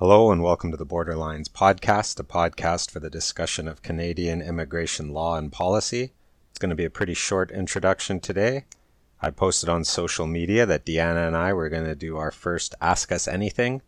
[0.00, 5.12] Hello, and welcome to the Borderlines podcast, a podcast for the discussion of Canadian immigration
[5.12, 6.10] law and policy.
[6.50, 8.64] It's going to be a pretty short introduction today.
[9.22, 12.74] I posted on social media that Deanna and I were going to do our first
[12.80, 13.82] Ask Us Anything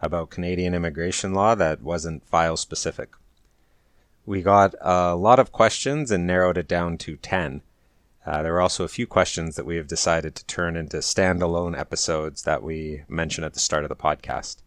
[0.00, 3.10] about Canadian immigration law that wasn't file specific.
[4.26, 7.62] We got a lot of questions and narrowed it down to 10.
[8.26, 11.78] Uh, there were also a few questions that we have decided to turn into standalone
[11.78, 14.61] episodes that we mention at the start of the podcast.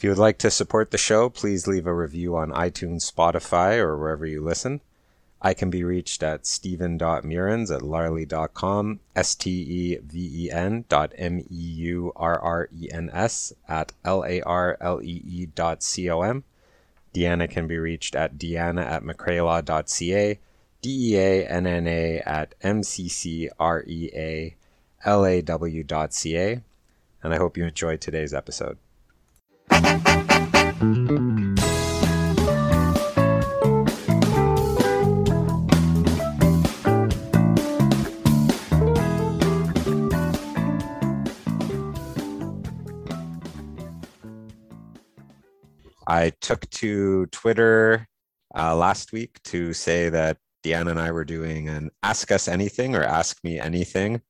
[0.00, 3.76] If you would like to support the show, please leave a review on iTunes, Spotify,
[3.76, 4.80] or wherever you listen.
[5.42, 11.52] I can be reached at steven.meurrens at larlee.com, S-T-E-V-E-N dot M-E-U-R-R-E-N-S
[13.68, 16.44] at L-A-R-L-E-E dot C-O-M.
[17.14, 20.38] Deanna can be reached at deanna at mccrealaw.ca,
[20.80, 24.56] D-E-A-N-N-A at M C C R E A
[25.04, 26.62] L A W dot C A.
[27.22, 28.78] And I hope you enjoyed today's episode.
[46.10, 48.08] I took to Twitter
[48.56, 52.96] uh, last week to say that Deanna and I were doing an Ask Us Anything
[52.96, 54.20] or Ask Me Anything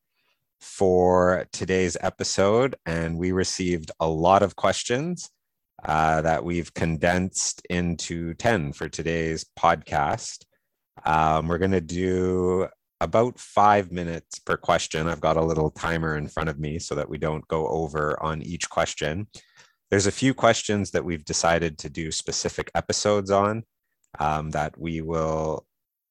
[0.60, 5.30] for today's episode, and we received a lot of questions
[5.84, 10.44] uh, that we've condensed into 10 for today's podcast.
[11.04, 12.68] Um, we're going to do
[13.00, 15.08] about five minutes per question.
[15.08, 18.22] I've got a little timer in front of me so that we don't go over
[18.22, 19.26] on each question.
[19.90, 23.64] There's a few questions that we've decided to do specific episodes on
[24.18, 25.66] um, that we will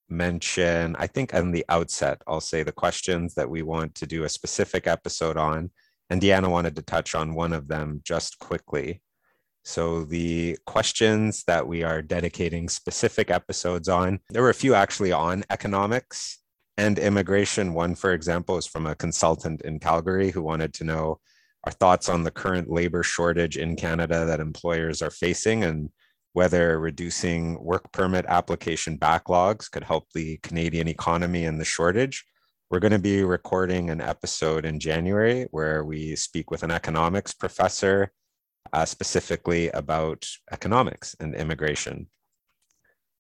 [0.10, 0.96] mention.
[0.98, 4.30] I think on the outset, I'll say the questions that we want to do a
[4.30, 5.70] specific episode on.
[6.10, 9.02] And Deanna wanted to touch on one of them just quickly.
[9.64, 15.12] So, the questions that we are dedicating specific episodes on, there were a few actually
[15.12, 16.40] on economics
[16.78, 17.74] and immigration.
[17.74, 21.20] One, for example, is from a consultant in Calgary who wanted to know
[21.66, 25.90] our thoughts on the current labor shortage in Canada that employers are facing and
[26.34, 32.24] whether reducing work permit application backlogs could help the Canadian economy and the shortage.
[32.70, 37.34] We're going to be recording an episode in January where we speak with an economics
[37.34, 38.12] professor
[38.74, 42.08] uh, specifically about economics and immigration.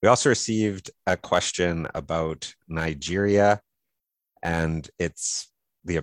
[0.01, 3.61] We also received a question about Nigeria
[4.41, 5.51] and it's
[5.83, 6.01] the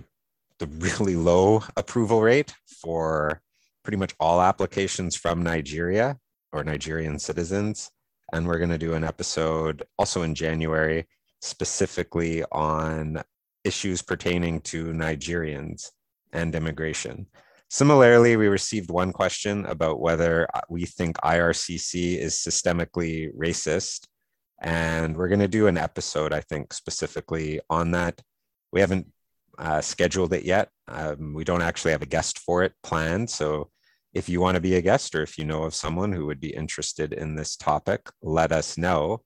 [0.59, 3.41] the really low approval rate for
[3.83, 6.17] pretty much all applications from Nigeria
[6.51, 7.91] or Nigerian citizens.
[8.33, 11.07] And we're going to do an episode also in January
[11.41, 13.21] specifically on
[13.63, 15.91] issues pertaining to Nigerians
[16.33, 17.27] and immigration.
[17.69, 24.07] Similarly, we received one question about whether we think IRCC is systemically racist.
[24.61, 28.21] And we're going to do an episode, I think, specifically on that.
[28.71, 29.11] We haven't
[29.57, 30.69] uh, scheduled it yet.
[30.87, 33.29] Um, we don't actually have a guest for it planned.
[33.29, 33.69] So
[34.13, 36.39] if you want to be a guest or if you know of someone who would
[36.39, 39.23] be interested in this topic, let us know.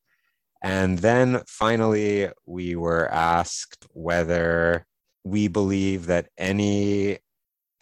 [0.63, 4.85] And then finally, we were asked whether
[5.23, 7.19] we believe that any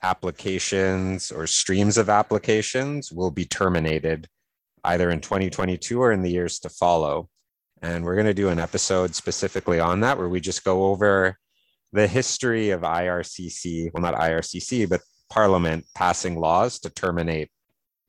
[0.01, 4.27] applications or streams of applications will be terminated
[4.83, 7.29] either in 2022 or in the years to follow.
[7.81, 11.37] And we're going to do an episode specifically on that where we just go over
[11.91, 17.49] the history of IRCC, well, not IRCC, but Parliament passing laws to terminate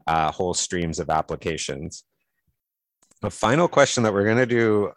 [0.06, 2.04] uh, whole streams of applications.
[3.22, 4.92] The final question that we're going to do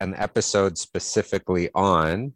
[0.00, 2.32] an episode specifically on,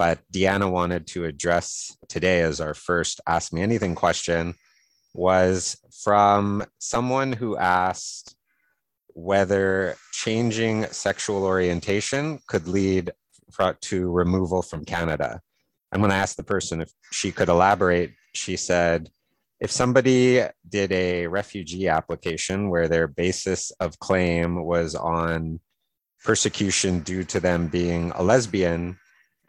[0.00, 4.54] but Deanna wanted to address today as our first Ask Me Anything question
[5.12, 8.34] was from someone who asked
[9.08, 13.12] whether changing sexual orientation could lead
[13.82, 15.42] to removal from Canada.
[15.92, 19.10] And when I asked the person if she could elaborate, she said,
[19.60, 25.60] if somebody did a refugee application where their basis of claim was on
[26.24, 28.96] persecution due to them being a lesbian,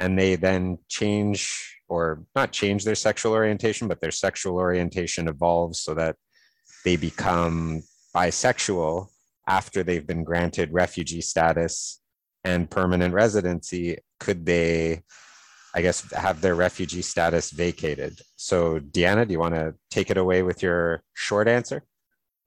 [0.02, 5.80] and they then change or not change their sexual orientation, but their sexual orientation evolves
[5.80, 6.16] so that
[6.84, 7.84] they become
[8.16, 9.08] bisexual
[9.48, 12.02] after they've been granted refugee status
[12.44, 15.04] and permanent residency, could they,
[15.76, 18.22] I guess, have their refugee status vacated?
[18.38, 21.84] So, Deanna, do you want to take it away with your short answer?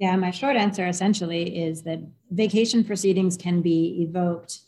[0.01, 4.64] Yeah, my short answer essentially is that vacation proceedings can be evoked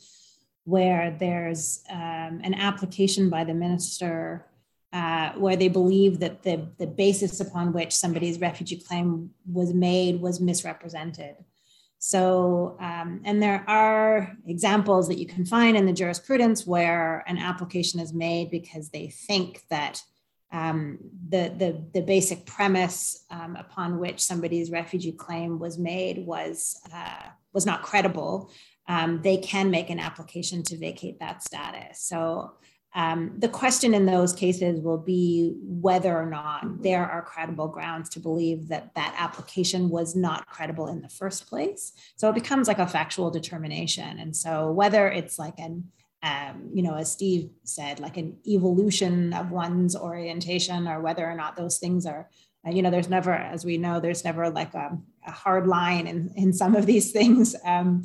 [0.66, 4.44] where there's um, an application by the minister
[4.92, 10.20] uh, where they believe that the, the basis upon which somebody's refugee claim was made
[10.20, 11.36] was misrepresented.
[11.98, 17.38] So, um, and there are examples that you can find in the jurisprudence where an
[17.38, 20.02] application is made because they think that
[20.52, 20.98] um,
[21.28, 27.22] the, the, the basic premise um, upon which somebody's refugee claim was made was, uh,
[27.52, 28.50] was not credible.
[28.88, 32.00] Um, they can make an application to vacate that status.
[32.00, 32.52] So
[32.94, 38.08] um, the question in those cases will be whether or not there are credible grounds
[38.10, 41.92] to believe that that application was not credible in the first place.
[42.16, 44.18] So it becomes like a factual determination.
[44.18, 45.84] And so whether it's like an,
[46.22, 51.34] um, you know, as Steve said, like an evolution of one's orientation, or whether or
[51.34, 52.30] not those things are,
[52.66, 54.96] uh, you know, there's never, as we know, there's never like a,
[55.26, 57.54] a hard line in, in some of these things.
[57.64, 58.04] Um,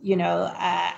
[0.00, 0.90] you know, uh,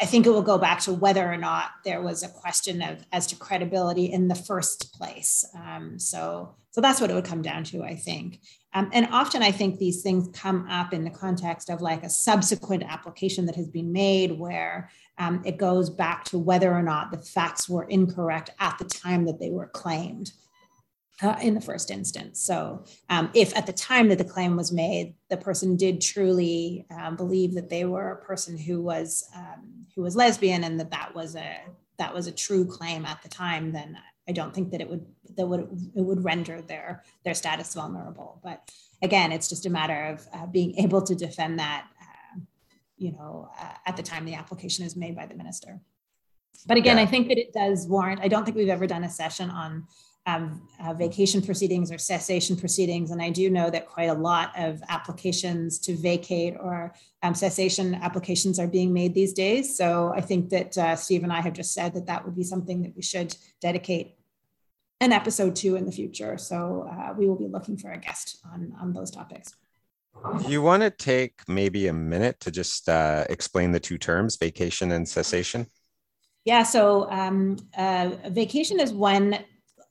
[0.00, 3.04] I think it will go back to whether or not there was a question of
[3.12, 5.44] as to credibility in the first place.
[5.54, 8.40] Um, so, so that's what it would come down to, I think.
[8.74, 12.10] Um, and often, I think these things come up in the context of like a
[12.10, 17.10] subsequent application that has been made, where um, it goes back to whether or not
[17.10, 20.32] the facts were incorrect at the time that they were claimed
[21.22, 22.40] uh, in the first instance.
[22.40, 26.86] So, um, if at the time that the claim was made, the person did truly
[26.90, 30.90] um, believe that they were a person who was um, who was lesbian and that
[30.90, 31.58] that was a
[31.98, 33.96] that was a true claim at the time, then
[34.28, 38.40] I don't think that it would that would it would render their their status vulnerable.
[38.42, 38.70] But
[39.02, 42.40] again, it's just a matter of uh, being able to defend that, uh,
[42.96, 45.80] you know, uh, at the time the application is made by the minister.
[46.66, 47.04] But again, yeah.
[47.04, 48.20] I think that it does warrant.
[48.22, 49.86] I don't think we've ever done a session on
[50.26, 53.12] um, uh, vacation proceedings or cessation proceedings.
[53.12, 57.94] And I do know that quite a lot of applications to vacate or um, cessation
[57.94, 59.76] applications are being made these days.
[59.76, 62.42] So I think that uh, Steve and I have just said that that would be
[62.42, 64.16] something that we should dedicate
[65.00, 66.36] an episode to in the future.
[66.38, 69.54] So uh, we will be looking for a guest on, on those topics.
[70.48, 74.90] You want to take maybe a minute to just uh, explain the two terms, vacation
[74.90, 75.66] and cessation?
[76.46, 79.44] Yeah, so um, uh, vacation is when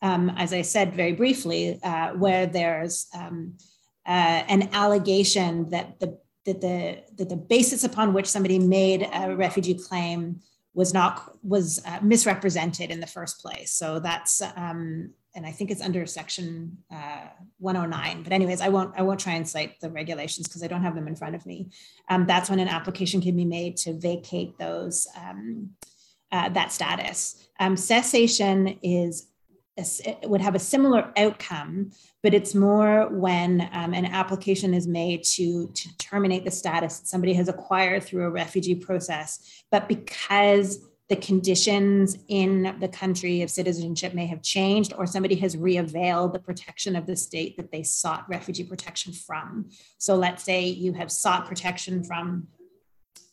[0.05, 3.57] um, as I said very briefly, uh, where there's um,
[4.05, 9.35] uh, an allegation that the that the that the basis upon which somebody made a
[9.35, 10.41] refugee claim
[10.75, 13.71] was not was uh, misrepresented in the first place.
[13.71, 18.21] So that's um, and I think it's under section uh, 109.
[18.21, 20.93] But anyways, I won't I won't try and cite the regulations because I don't have
[20.93, 21.71] them in front of me.
[22.09, 25.71] Um, that's when an application can be made to vacate those um,
[26.31, 27.43] uh, that status.
[27.59, 29.29] Um, cessation is
[30.23, 31.91] would have a similar outcome,
[32.23, 37.07] but it's more when um, an application is made to, to terminate the status that
[37.07, 39.63] somebody has acquired through a refugee process.
[39.71, 45.55] But because the conditions in the country of citizenship may have changed, or somebody has
[45.55, 49.69] reavailed the protection of the state that they sought refugee protection from.
[49.99, 52.47] So let's say you have sought protection from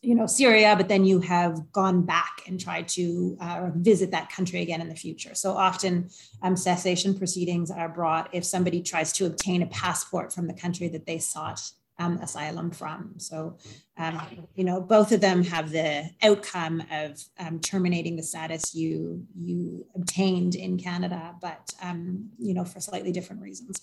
[0.02, 4.30] you know Syria, but then you have gone back and tried to uh, visit that
[4.30, 5.34] country again in the future.
[5.34, 6.10] So often,
[6.42, 10.88] um, cessation proceedings are brought if somebody tries to obtain a passport from the country
[10.88, 11.60] that they sought
[12.00, 13.14] um, asylum from.
[13.18, 13.58] So,
[13.96, 14.20] um,
[14.56, 19.86] you know, both of them have the outcome of um, terminating the status you you
[19.94, 23.80] obtained in Canada, but um, you know, for slightly different reasons.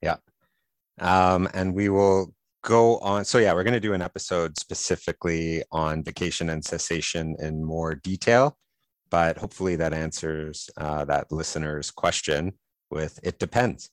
[0.00, 0.18] Yeah.
[1.00, 2.35] Um, and we will
[2.66, 3.24] go on.
[3.24, 7.94] So yeah, we're going to do an episode specifically on vacation and cessation in more
[7.94, 8.58] detail,
[9.08, 12.54] but hopefully that answers uh, that listener's question
[12.90, 13.88] with it depends.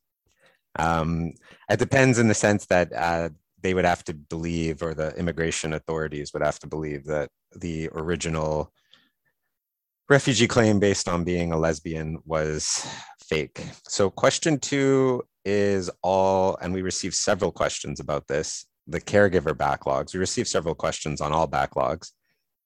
[0.79, 1.33] Um,
[1.69, 3.29] it depends in the sense that uh,
[3.61, 7.89] they would have to believe, or the immigration authorities would have to believe that the
[7.93, 8.73] original
[10.09, 12.85] refugee claim based on being a lesbian was
[13.19, 13.61] fake.
[13.87, 20.13] So question two is all, and we received several questions about this, the caregiver backlogs.
[20.13, 22.11] We received several questions on all backlogs,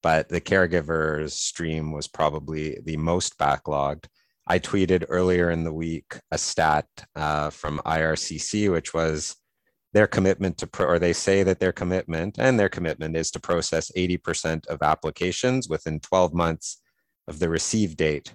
[0.04, 4.06] but the caregivers stream was probably the most backlogged.
[4.48, 9.36] I tweeted earlier in the week a stat uh, from IRCC, which was
[9.94, 13.40] their commitment to, pro- or they say that their commitment and their commitment is to
[13.40, 16.82] process 80% of applications within 12 months
[17.28, 18.34] of the receive date.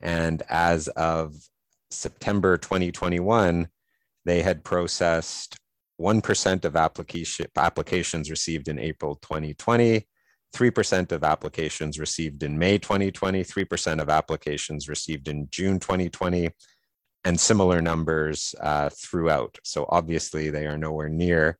[0.00, 1.34] And as of
[1.90, 3.68] September 2021,
[4.24, 5.56] they had processed
[6.00, 10.06] 1% of application, applications received in April 2020,
[10.54, 16.50] 3% of applications received in May 2020, 3% of applications received in June 2020,
[17.24, 19.58] and similar numbers uh, throughout.
[19.64, 21.58] So obviously, they are nowhere near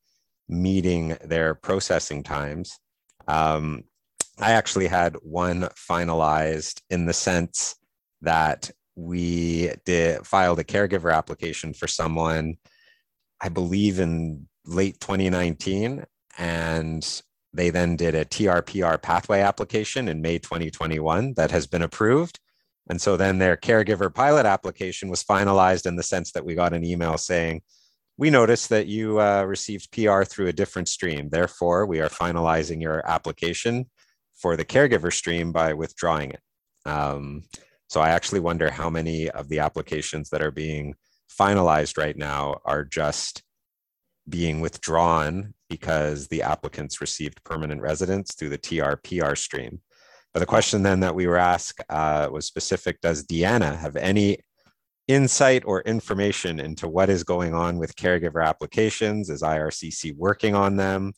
[0.48, 2.78] meeting their processing times.
[3.26, 3.84] Um,
[4.38, 7.76] I actually had one finalized in the sense
[8.20, 12.56] that we did filed a caregiver application for someone,
[13.40, 16.04] I believe in late 2019,
[16.38, 17.22] and
[17.52, 22.40] they then did a TRPR pathway application in May 2021 that has been approved.
[22.88, 26.74] And so then their caregiver pilot application was finalized in the sense that we got
[26.74, 27.62] an email saying,
[28.16, 31.28] we noticed that you uh, received PR through a different stream.
[31.28, 33.86] Therefore, we are finalizing your application
[34.34, 36.40] for the caregiver stream by withdrawing it.
[36.86, 37.44] Um,
[37.94, 40.96] so I actually wonder how many of the applications that are being
[41.30, 43.44] finalized right now are just
[44.28, 49.80] being withdrawn because the applicants received permanent residence through the TRPR stream.
[50.32, 54.38] But the question then that we were asked uh, was specific Does Deanna have any
[55.06, 59.30] insight or information into what is going on with caregiver applications?
[59.30, 61.12] Is IRCC working on them?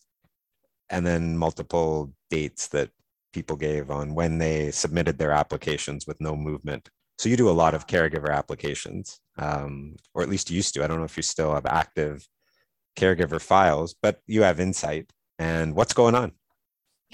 [0.91, 2.91] And then multiple dates that
[3.37, 6.89] people gave on when they submitted their applications with no movement.
[7.19, 10.83] So you do a lot of caregiver applications, um, or at least you used to.
[10.83, 12.27] I don't know if you still have active
[12.99, 15.13] caregiver files, but you have insight.
[15.39, 16.33] And what's going on?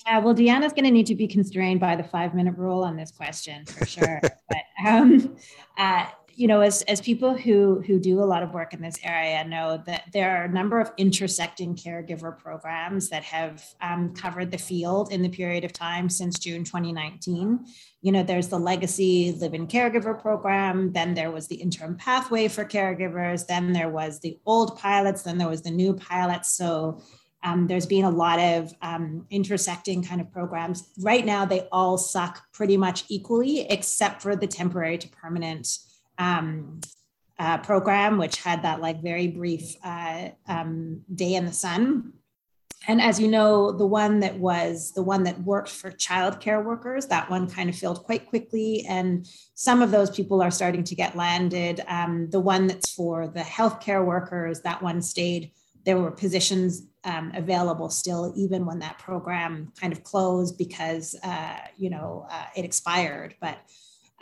[0.06, 2.96] Yeah, well, Deanna's going to need to be constrained by the five minute rule on
[2.96, 4.20] this question for sure.
[4.48, 5.36] but um,
[5.76, 8.98] uh, you know, as, as people who, who do a lot of work in this
[9.02, 14.50] area know that there are a number of intersecting caregiver programs that have um, covered
[14.50, 17.66] the field in the period of time since June 2019.
[18.00, 22.48] You know, there's the legacy live in caregiver program, then there was the interim pathway
[22.48, 26.52] for caregivers, then there was the old pilots, then there was the new pilots.
[26.56, 27.02] So
[27.44, 30.88] um, there's been a lot of um, intersecting kind of programs.
[30.98, 35.78] Right now, they all suck pretty much equally, except for the temporary to permanent
[36.22, 36.80] um,
[37.38, 42.12] uh, program, which had that like very brief uh, um, day in the sun.
[42.88, 47.06] And as you know, the one that was the one that worked for childcare workers,
[47.06, 48.84] that one kind of filled quite quickly.
[48.88, 51.80] And some of those people are starting to get landed.
[51.86, 55.52] Um, the one that's for the healthcare workers, that one stayed.
[55.84, 61.58] There were positions um, available still, even when that program kind of closed because, uh,
[61.76, 63.34] you know, uh, it expired.
[63.40, 63.58] But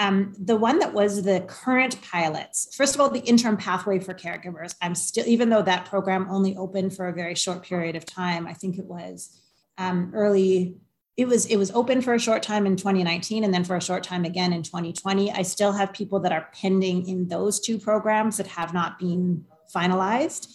[0.01, 4.15] um, the one that was the current pilots, first of all, the interim pathway for
[4.15, 4.75] caregivers.
[4.81, 8.47] I'm still, even though that program only opened for a very short period of time,
[8.47, 9.39] I think it was
[9.77, 10.77] um, early.
[11.19, 13.83] It was it was open for a short time in 2019, and then for a
[13.83, 15.33] short time again in 2020.
[15.33, 19.45] I still have people that are pending in those two programs that have not been
[19.75, 20.49] finalized.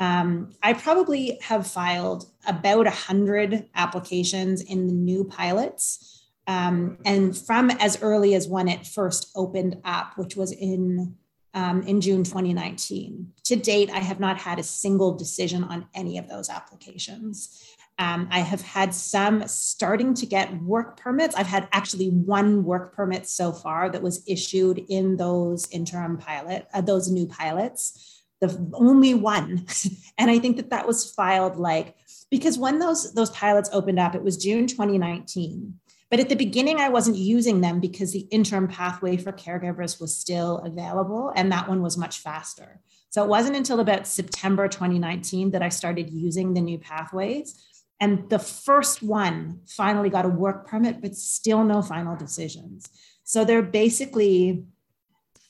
[0.00, 6.15] Um, I probably have filed about a hundred applications in the new pilots
[6.46, 11.16] um, and from as early as when it first opened up, which was in
[11.54, 13.32] um, in June 2019.
[13.44, 17.74] To date, I have not had a single decision on any of those applications.
[17.98, 21.34] Um, I have had some starting to get work permits.
[21.34, 26.68] I've had actually one work permit so far that was issued in those interim pilot,
[26.74, 28.22] uh, those new pilots.
[28.42, 29.64] The only one,
[30.18, 31.96] and I think that that was filed like
[32.30, 36.80] because when those those pilots opened up, it was June 2019 but at the beginning,
[36.80, 41.68] I wasn't using them because the interim pathway for caregivers was still available, and that
[41.68, 42.80] one was much faster.
[43.10, 47.62] So it wasn't until about September 2019 that I started using the new pathways.
[47.98, 52.88] And the first one finally got a work permit, but still no final decisions.
[53.24, 54.64] So they're basically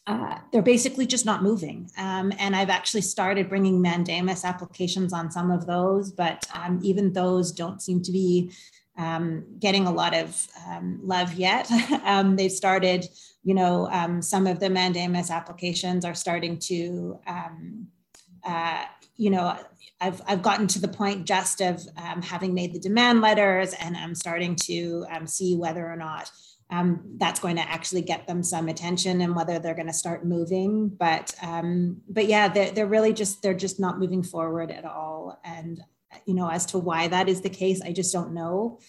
[0.06, 1.90] uh, they're basically just not moving.
[1.98, 7.12] Um, and I've actually started bringing mandamus applications on some of those, but um, even
[7.12, 8.52] those don't seem to be
[8.98, 11.70] um, getting a lot of um, love yet.
[12.04, 13.06] um, they've started,
[13.42, 17.88] you know, um, some of the mandamus applications are starting to, um,
[18.44, 18.84] uh,
[19.16, 19.56] you know,
[20.00, 23.96] I've, I've gotten to the point just of um, having made the demand letters and
[23.96, 26.30] I'm starting to see whether or not
[27.18, 30.88] that's going to actually get them some attention and whether they're going to start moving.
[30.88, 31.34] But
[32.08, 35.40] but yeah, they're, they're really just they're just not moving forward at all.
[35.44, 35.80] And
[36.26, 38.80] you know, as to why that is the case, I just don't know.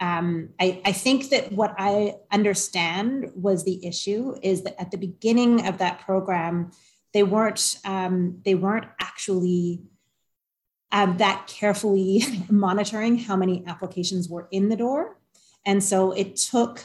[0.00, 4.96] Um, I, I, think that what I understand was the issue is that at the
[4.96, 6.72] beginning of that program,
[7.12, 9.82] they weren't um, they weren't actually
[10.90, 15.18] um, that carefully monitoring how many applications were in the door,
[15.64, 16.82] and so it took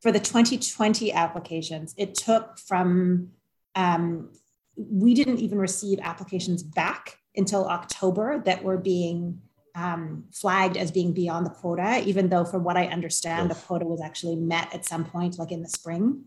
[0.00, 3.30] for the 2020 applications, it took from
[3.74, 4.30] um,
[4.76, 9.40] we didn't even receive applications back until October that were being
[9.74, 13.58] um, flagged as being beyond the quota, even though, from what I understand, yes.
[13.58, 16.24] the quota was actually met at some point, like in the spring.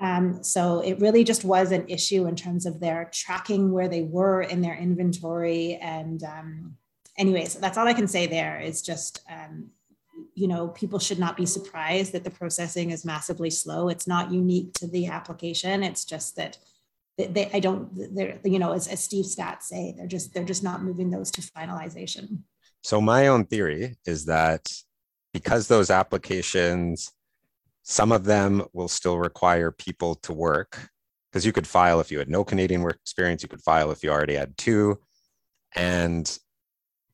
[0.00, 4.02] Um, so it really just was an issue in terms of their tracking where they
[4.02, 5.76] were in their inventory.
[5.76, 6.76] And, um,
[7.16, 9.70] anyways, that's all I can say there is just, um,
[10.34, 14.32] you know people should not be surprised that the processing is massively slow it's not
[14.32, 16.58] unique to the application it's just that
[17.18, 20.44] they, they i don't they're you know as, as steve stats say they're just they're
[20.44, 22.38] just not moving those to finalization
[22.82, 24.70] so my own theory is that
[25.32, 27.10] because those applications
[27.82, 30.88] some of them will still require people to work
[31.30, 34.02] because you could file if you had no canadian work experience you could file if
[34.02, 34.98] you already had two
[35.76, 36.38] and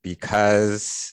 [0.02, 1.12] because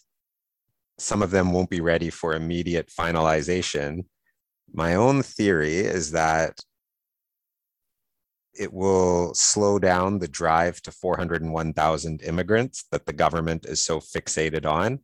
[1.00, 4.06] some of them won't be ready for immediate finalization.
[4.74, 6.60] My own theory is that
[8.58, 14.66] it will slow down the drive to 401,000 immigrants that the government is so fixated
[14.66, 15.00] on.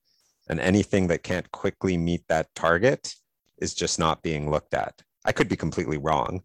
[0.49, 3.13] And anything that can't quickly meet that target
[3.59, 5.01] is just not being looked at.
[5.23, 6.41] I could be completely wrong.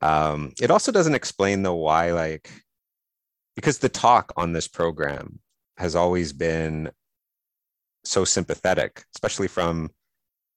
[0.00, 2.50] Um, it also doesn't explain, though, why, like,
[3.54, 5.38] because the talk on this program
[5.76, 6.90] has always been
[8.04, 9.90] so sympathetic, especially from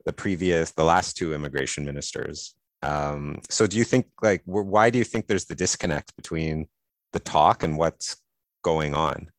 [0.05, 2.55] the previous, the last two immigration ministers.
[2.83, 6.67] Um, so do you think like why do you think there's the disconnect between
[7.13, 8.17] the talk and what's
[8.61, 9.29] going on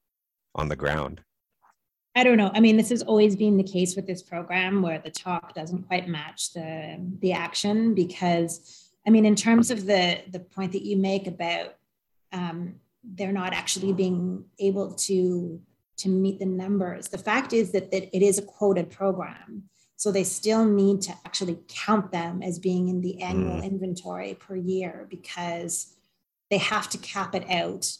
[0.54, 1.20] on the ground?
[2.16, 2.50] I don't know.
[2.54, 5.88] I mean, this has always been the case with this program where the talk doesn't
[5.88, 10.82] quite match the the action because I mean, in terms of the the point that
[10.82, 11.74] you make about
[12.32, 15.60] um, they're not actually being able to
[15.96, 17.08] to meet the numbers.
[17.08, 19.64] The fact is that, that it is a quoted program.
[20.04, 23.64] So they still need to actually count them as being in the annual mm.
[23.64, 25.94] inventory per year because
[26.50, 27.90] they have to cap it out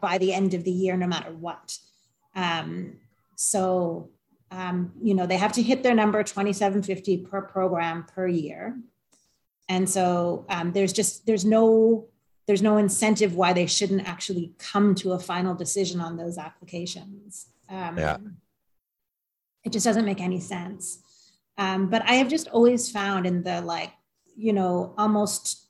[0.00, 1.76] by the end of the year, no matter what.
[2.34, 2.94] Um,
[3.36, 4.08] so,
[4.50, 8.78] um, you know, they have to hit their number 2750 per program per year.
[9.68, 12.08] And so um, there's just, there's no
[12.46, 17.48] there's no incentive why they shouldn't actually come to a final decision on those applications.
[17.68, 18.16] Um, yeah.
[19.62, 21.00] It just doesn't make any sense.
[21.56, 23.92] Um, but I have just always found in the like,
[24.36, 25.60] you know, almost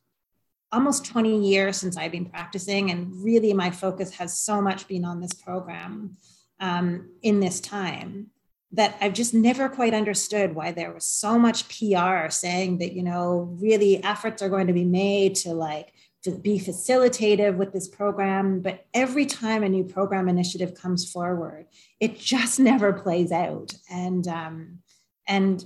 [0.72, 5.04] almost 20 years since I've been practicing, and really my focus has so much been
[5.04, 6.16] on this program
[6.58, 8.30] um, in this time
[8.72, 13.04] that I've just never quite understood why there was so much PR saying that, you
[13.04, 15.92] know, really efforts are going to be made to like
[16.24, 18.60] to be facilitative with this program.
[18.60, 21.66] But every time a new program initiative comes forward,
[22.00, 23.74] it just never plays out.
[23.90, 24.78] And um,
[25.26, 25.64] and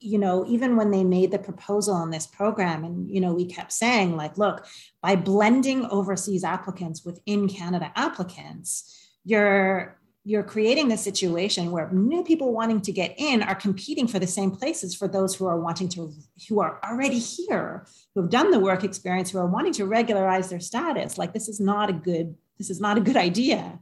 [0.00, 3.44] you know, even when they made the proposal on this program, and you know, we
[3.44, 4.64] kept saying, like, look,
[5.02, 8.94] by blending overseas applicants within Canada applicants,
[9.24, 14.18] you're you're creating this situation where new people wanting to get in are competing for
[14.18, 16.12] the same places for those who are wanting to
[16.48, 20.50] who are already here who have done the work experience who are wanting to regularize
[20.50, 21.18] their status.
[21.18, 23.78] Like this is not a good this is not a good idea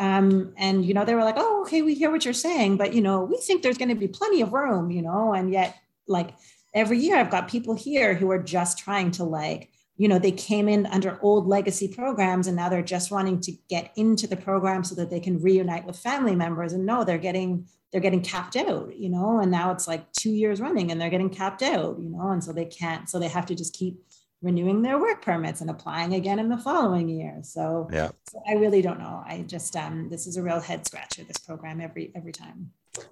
[0.00, 2.92] um, and you know they were like oh okay we hear what you're saying but
[2.94, 5.76] you know we think there's going to be plenty of room you know and yet
[6.08, 6.34] like
[6.74, 10.32] every year i've got people here who are just trying to like you know they
[10.32, 14.36] came in under old legacy programs and now they're just wanting to get into the
[14.36, 16.72] program so that they can reunite with family members.
[16.72, 20.30] And no they're getting they're getting capped out you know and now it's like two
[20.30, 23.28] years running and they're getting capped out you know and so they can't so they
[23.28, 24.02] have to just keep
[24.42, 28.54] renewing their work permits and applying again in the following year so yeah so i
[28.54, 32.10] really don't know i just um this is a real head scratcher this program every
[32.14, 32.70] every time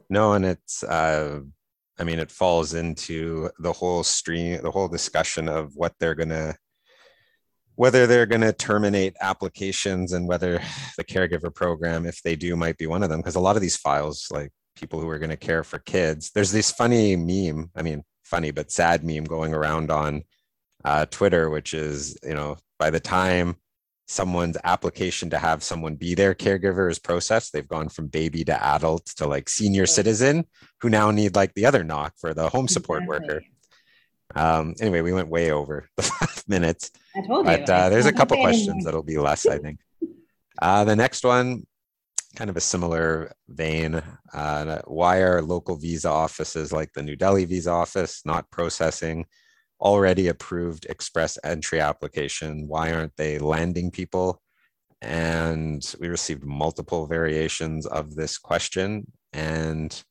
[0.09, 1.41] no and it's uh
[1.99, 6.57] I mean, it falls into the whole stream, the whole discussion of what they're to
[7.75, 10.61] whether they're going to terminate applications and whether
[10.97, 13.21] the caregiver program, if they do, might be one of them.
[13.21, 16.33] Because a lot of these files, like people who are going to care for kids,
[16.35, 17.71] there's this funny meme.
[17.77, 20.25] I mean, funny but sad meme going around on
[20.85, 23.57] uh, Twitter, which is you know by the time
[24.07, 28.65] someone's application to have someone be their caregiver is processed, they've gone from baby to
[28.65, 30.47] adult to like senior citizen
[30.81, 33.29] who now need like the other knock for the home support exactly.
[33.29, 33.45] worker.
[34.35, 36.91] Um, anyway, we went way over the five minutes.
[37.15, 37.57] I told you.
[37.57, 39.81] But uh, there's a couple questions that'll be less, I think.
[40.61, 41.67] Uh, the next one,
[42.35, 44.03] kind of a similar vein.
[44.33, 49.27] Uh, why are local visa offices like the New Delhi visa office not processing
[49.81, 52.69] already approved express entry application?
[52.69, 54.43] Why aren't they landing people?
[55.01, 60.03] And we received multiple variations of this question, and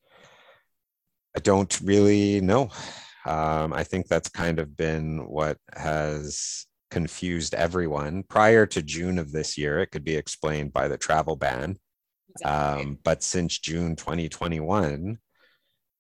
[1.36, 2.70] I don't really know.
[3.26, 8.24] Um, I think that's kind of been what has confused everyone.
[8.24, 11.78] Prior to June of this year, it could be explained by the travel ban.
[12.32, 12.84] Exactly.
[12.84, 15.18] Um, but since June 2021,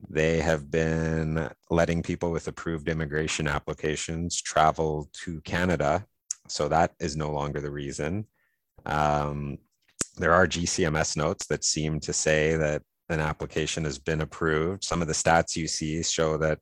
[0.10, 6.06] they have been letting people with approved immigration applications travel to Canada.
[6.48, 8.26] So that is no longer the reason.
[8.86, 9.58] Um,
[10.18, 14.84] there are GCMS notes that seem to say that an application has been approved.
[14.84, 16.60] Some of the stats you see show that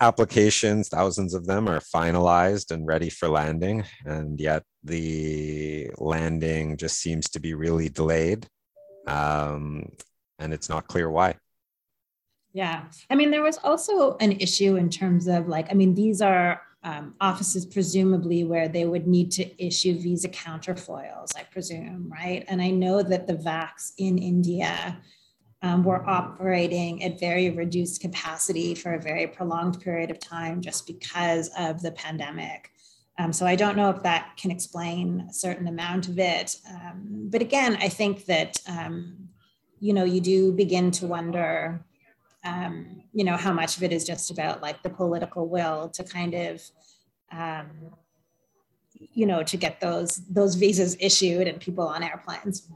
[0.00, 6.98] applications, thousands of them, are finalized and ready for landing, and yet the landing just
[6.98, 8.48] seems to be really delayed,
[9.06, 9.86] um,
[10.38, 11.36] and it's not clear why.
[12.52, 16.20] Yeah, I mean, there was also an issue in terms of like, I mean, these
[16.20, 22.44] are um, offices presumably where they would need to issue visa counterfoils, I presume, right?
[22.48, 24.98] And I know that the VACs in India
[25.62, 30.86] um, were operating at very reduced capacity for a very prolonged period of time just
[30.86, 32.72] because of the pandemic.
[33.18, 36.56] Um, so I don't know if that can explain a certain amount of it.
[36.68, 39.28] Um, but again, I think that, um,
[39.78, 41.84] you know, you do begin to wonder
[42.44, 46.04] um, you know, how much of it is just about like the political will to
[46.04, 46.62] kind of,
[47.30, 47.68] um,
[48.94, 52.68] you know, to get those those visas issued and people on airplanes.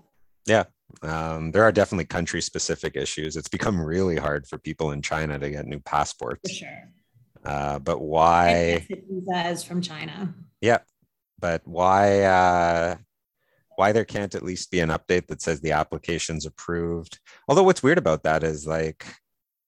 [0.46, 0.64] Yeah,
[1.02, 3.36] um, there are definitely country specific issues.
[3.36, 6.48] It's become really hard for people in China to get new passports.
[6.48, 6.92] For sure.
[7.44, 8.86] Uh, but why?
[8.88, 10.34] Visas from China.
[10.60, 10.78] Yeah,
[11.38, 12.22] but why?
[12.22, 12.96] Uh,
[13.76, 17.18] why there can't at least be an update that says the application's approved?
[17.48, 19.06] Although what's weird about that is like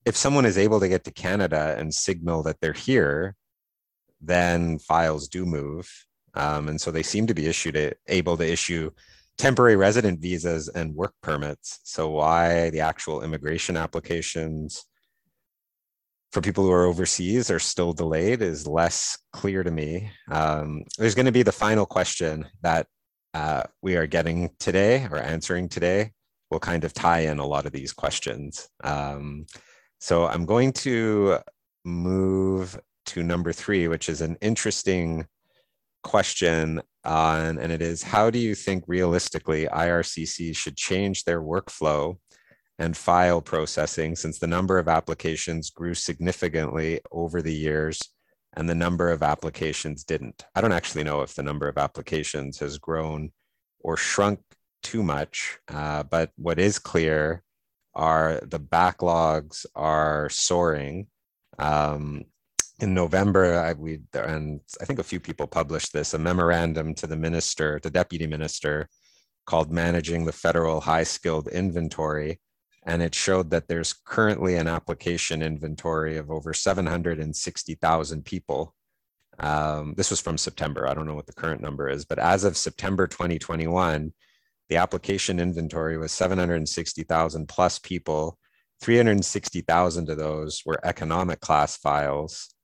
[0.08, 3.36] if someone is able to get to Canada and signal that they're here,
[4.22, 5.86] then files do move.
[6.32, 8.90] Um, and so they seem to be issued a, able to issue
[9.36, 11.80] temporary resident visas and work permits.
[11.84, 14.82] So why the actual immigration applications
[16.32, 20.10] for people who are overseas are still delayed is less clear to me.
[20.30, 22.86] Um, there's going to be the final question that
[23.34, 26.12] uh, we are getting today or answering today
[26.50, 28.70] will kind of tie in a lot of these questions.
[28.82, 29.44] Um,
[29.98, 31.38] so I'm going to
[31.84, 35.26] move to number three, which is an interesting
[36.04, 42.16] question on, and it is how do you think realistically IRCC should change their workflow
[42.78, 48.00] and file processing since the number of applications grew significantly over the years
[48.54, 50.44] and the number of applications didn't?
[50.54, 53.32] I don't actually know if the number of applications has grown
[53.80, 54.40] or shrunk
[54.82, 57.42] too much, uh, but what is clear
[57.98, 61.08] are the backlogs are soaring.
[61.58, 62.24] Um,
[62.80, 67.08] in November, I, we and I think a few people published this a memorandum to
[67.08, 68.88] the minister, the deputy minister,
[69.46, 72.40] called "Managing the Federal High Skilled Inventory,"
[72.86, 78.74] and it showed that there's currently an application inventory of over 760,000 people.
[79.40, 80.88] Um, this was from September.
[80.88, 84.12] I don't know what the current number is, but as of September 2021,
[84.68, 88.38] the application inventory was 760,000 plus people.
[88.80, 92.54] 360,000 of those were economic class files.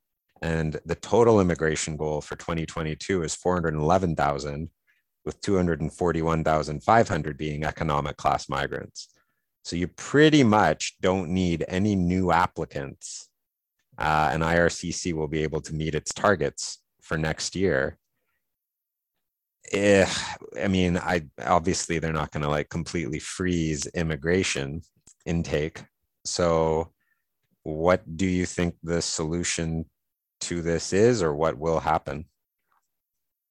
[0.42, 4.68] And the total immigration goal for 2022 is 411,000,
[5.24, 9.08] with 241,500 being economic class migrants.
[9.64, 13.30] So you pretty much don't need any new applicants.
[13.96, 17.96] Uh, and IRCC will be able to meet its targets for next year
[19.72, 20.08] eh,
[20.62, 24.82] I mean, I obviously they're not going to like completely freeze immigration
[25.26, 25.82] intake.
[26.24, 26.92] So,
[27.62, 29.86] what do you think the solution
[30.42, 32.26] to this is, or what will happen?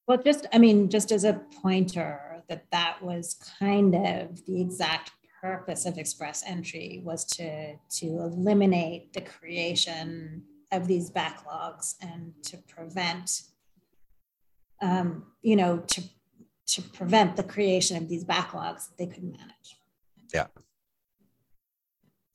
[0.06, 5.12] Well, just I mean, just as a pointer, that that was kind of the exact
[5.40, 12.56] purpose of express entry was to to eliminate the creation of these backlogs and to
[12.68, 13.42] prevent
[14.84, 16.02] um, you know, to
[16.66, 19.78] to prevent the creation of these backlogs that they couldn't manage.
[20.32, 20.46] Yeah.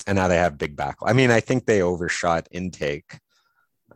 [0.05, 1.09] And now they have big backlog.
[1.09, 3.19] I mean, I think they overshot intake.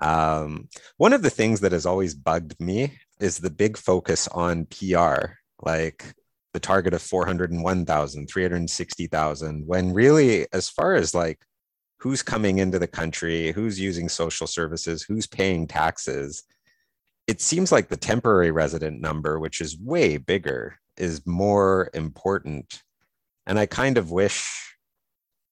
[0.02, 4.66] Um, one of the things that has always bugged me is the big focus on
[4.66, 6.14] PR, like
[6.54, 11.40] the target of 401,000, 360,000, when really, as far as like
[12.00, 16.44] who's coming into the country, who's using social services, who's paying taxes,
[17.28, 22.84] it seems like the temporary resident number, which is way bigger, is more important.
[23.46, 24.76] And I kind of wish,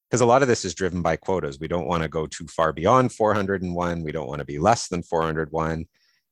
[0.10, 1.60] because a lot of this is driven by quotas.
[1.60, 4.04] We don't want to go too far beyond 401.
[4.04, 5.86] We don't want to be less than 401.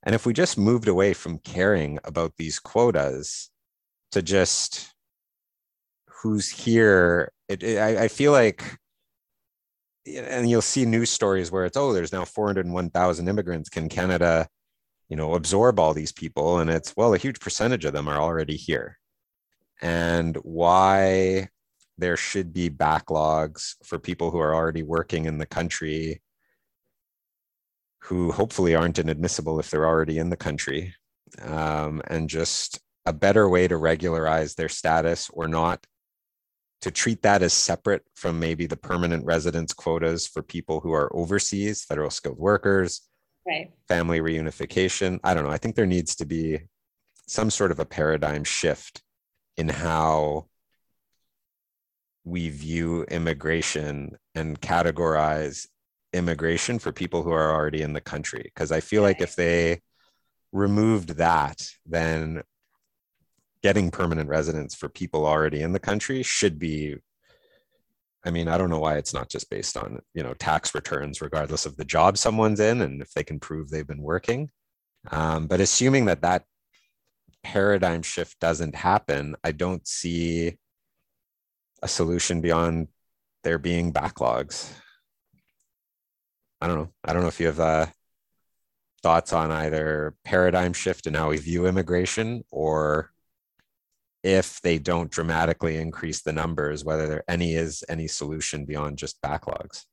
[0.04, 3.50] And if we just moved away from caring about these quotas
[4.12, 4.94] to just
[6.22, 8.78] who's here, it, it, I, I feel like
[10.06, 14.48] and you'll see news stories where it's oh there's now 401,000 immigrants can Canada
[15.10, 18.20] you know absorb all these people and it's well a huge percentage of them are
[18.20, 18.98] already here.
[19.82, 21.50] And why
[21.98, 26.22] there should be backlogs for people who are already working in the country
[28.04, 30.96] who hopefully aren't inadmissible if they're already in the country
[31.42, 35.86] um, and just a better way to regularize their status or not
[36.82, 41.14] to treat that as separate from maybe the permanent residence quotas for people who are
[41.14, 43.02] overseas, federal skilled workers,
[43.50, 43.72] right.
[43.88, 45.20] family reunification.
[45.24, 45.52] I don't know.
[45.52, 46.62] I think there needs to be
[47.28, 49.04] some sort of a paradigm shift
[49.58, 50.48] in how
[52.24, 55.68] we view immigration and categorize
[56.14, 58.44] immigration for people who are already in the country.
[58.44, 59.82] Because I feel like if they
[60.52, 62.44] removed that, then
[63.62, 66.96] getting permanent residence for people already in the country should be
[68.26, 71.22] I mean, I don't know why it's not just based on, you know, tax returns,
[71.22, 74.50] regardless of the job someone's in and if they can prove they've been working.
[75.12, 76.44] Um, but assuming that that
[77.44, 80.58] paradigm shift doesn't happen, I don't see
[81.82, 82.90] a solution beyond
[83.44, 84.70] there being backlogs.
[86.60, 86.90] I don't know.
[87.06, 87.86] I don't know if you have uh,
[89.02, 93.12] thoughts on either paradigm shift and how we view immigration or
[94.24, 99.22] if they don't dramatically increase the numbers, whether there any is any solution beyond just
[99.22, 99.86] backlogs.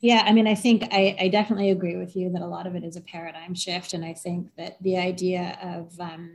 [0.00, 2.74] Yeah, I mean, I think I, I, definitely agree with you that a lot of
[2.74, 3.94] it is a paradigm shift.
[3.94, 6.30] And I think that the idea of um,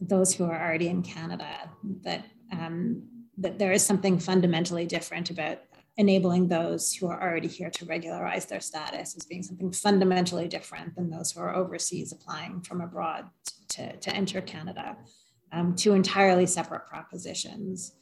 [0.00, 1.70] those who are already in Canada,
[2.02, 3.02] that, um,
[3.36, 5.58] that there is something fundamentally different about
[5.98, 10.94] enabling those who are already here to regularize their status as being something fundamentally different
[10.94, 13.26] than those who are overseas applying from abroad
[13.68, 14.96] to, to enter Canada,
[15.52, 17.92] um, two entirely separate propositions.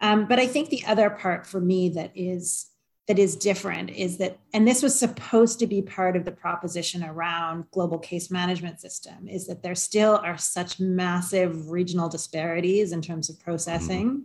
[0.00, 2.70] Um, but I think the other part for me that is
[3.06, 7.04] that is different is that, and this was supposed to be part of the proposition
[7.04, 13.02] around global case management system, is that there still are such massive regional disparities in
[13.02, 14.24] terms of processing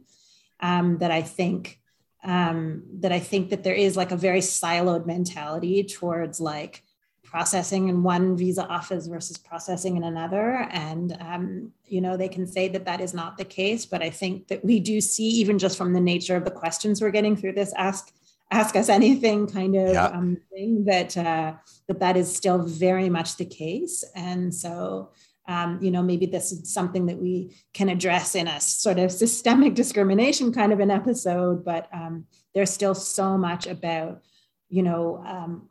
[0.61, 1.78] um, that I think
[2.23, 6.83] um, that I think that there is like a very siloed mentality towards like
[7.23, 10.67] processing in one visa office versus processing in another.
[10.71, 14.09] And, um, you know, they can say that that is not the case, but I
[14.09, 17.35] think that we do see, even just from the nature of the questions we're getting
[17.35, 18.11] through this ask,
[18.51, 20.05] ask us anything kind of yeah.
[20.07, 21.53] um, thing that, uh,
[21.87, 24.03] that that is still very much the case.
[24.15, 25.11] And so,
[25.49, 29.11] um, you know, maybe this is something that we can address in a sort of
[29.11, 34.21] systemic discrimination kind of an episode, but um, there's still so much about,
[34.69, 35.67] you know, um,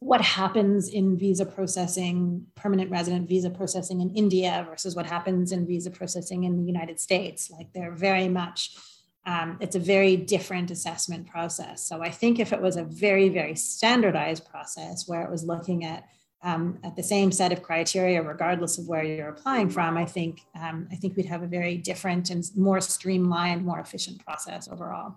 [0.00, 5.68] what happens in visa processing, permanent resident visa processing in India versus what happens in
[5.68, 7.48] visa processing in the United States.
[7.48, 8.76] Like they're very much,
[9.24, 11.86] um, it's a very different assessment process.
[11.86, 15.84] So I think if it was a very, very standardized process where it was looking
[15.84, 16.08] at
[16.42, 20.40] um, at the same set of criteria, regardless of where you're applying from, I think
[20.58, 25.16] um, I think we'd have a very different and more streamlined, more efficient process overall.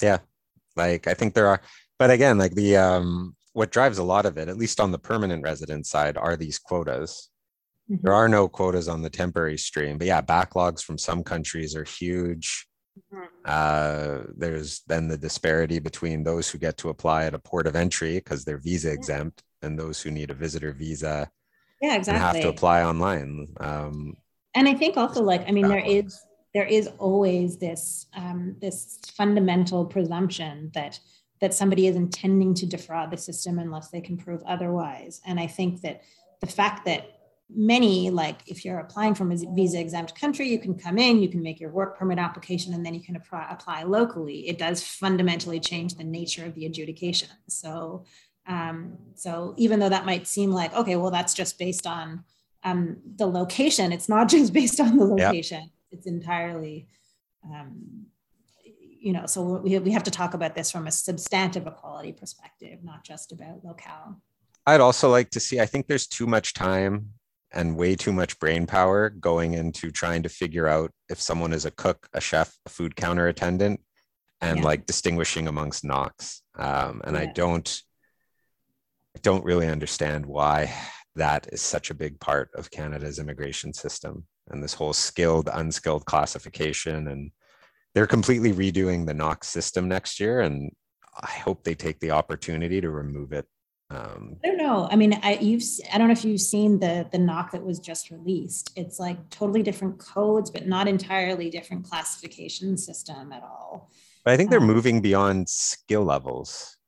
[0.00, 0.18] Yeah,
[0.74, 1.60] like I think there are,
[1.98, 4.98] but again, like the um, what drives a lot of it, at least on the
[4.98, 7.28] permanent resident side, are these quotas.
[7.90, 8.02] Mm-hmm.
[8.04, 11.84] There are no quotas on the temporary stream, but yeah, backlogs from some countries are
[11.84, 12.66] huge.
[13.12, 13.24] Mm-hmm.
[13.44, 17.76] Uh, there's then the disparity between those who get to apply at a port of
[17.76, 21.30] entry because they're visa exempt and those who need a visitor visa
[21.80, 24.16] yeah exactly have to apply online um,
[24.54, 26.20] and i think also like i mean there is
[26.54, 30.98] there is always this um, this fundamental presumption that
[31.42, 35.20] that somebody is intending to defraud the system unless they can prove otherwise.
[35.26, 36.02] And I think that
[36.40, 37.18] the fact that
[37.50, 41.28] many, like if you're applying from a visa exempt country, you can come in, you
[41.28, 44.48] can make your work permit application, and then you can apply, apply locally.
[44.48, 47.28] It does fundamentally change the nature of the adjudication.
[47.48, 48.04] So,
[48.46, 52.24] um, so even though that might seem like, okay, well, that's just based on
[52.64, 55.70] um, the location, it's not just based on the location, yep.
[55.90, 56.88] it's entirely
[57.44, 58.06] um,
[59.02, 62.78] you know, so we, we have to talk about this from a substantive equality perspective,
[62.84, 64.20] not just about locale.
[64.64, 67.08] I'd also like to see, I think there's too much time
[67.52, 71.64] and way too much brain power going into trying to figure out if someone is
[71.64, 73.80] a cook, a chef, a food counter attendant,
[74.40, 74.64] and yeah.
[74.64, 76.40] like distinguishing amongst NOCs.
[76.56, 77.22] Um, and yeah.
[77.22, 77.82] I don't,
[79.22, 80.72] don't really understand why
[81.16, 86.04] that is such a big part of Canada's immigration system and this whole skilled, unskilled
[86.04, 87.30] classification and
[87.94, 90.72] they're completely redoing the NOC system next year, and
[91.20, 93.46] I hope they take the opportunity to remove it.
[93.90, 94.88] Um, I don't know.
[94.90, 97.78] I mean, I you've I don't know if you've seen the the NOC that was
[97.78, 98.70] just released.
[98.76, 103.90] It's like totally different codes, but not entirely different classification system at all.
[104.24, 106.78] But I think they're um, moving beyond skill levels.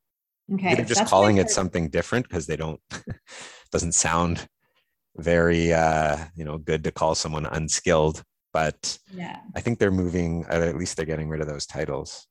[0.53, 2.81] Okay, they're just calling it something different because they don't
[3.73, 4.47] doesn't sound
[5.17, 10.45] very uh, you know good to call someone unskilled but yeah i think they're moving
[10.49, 12.27] at least they're getting rid of those titles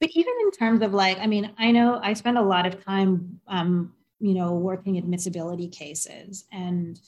[0.00, 2.84] but even in terms of like i mean i know i spend a lot of
[2.84, 7.00] time um, you know working admissibility cases and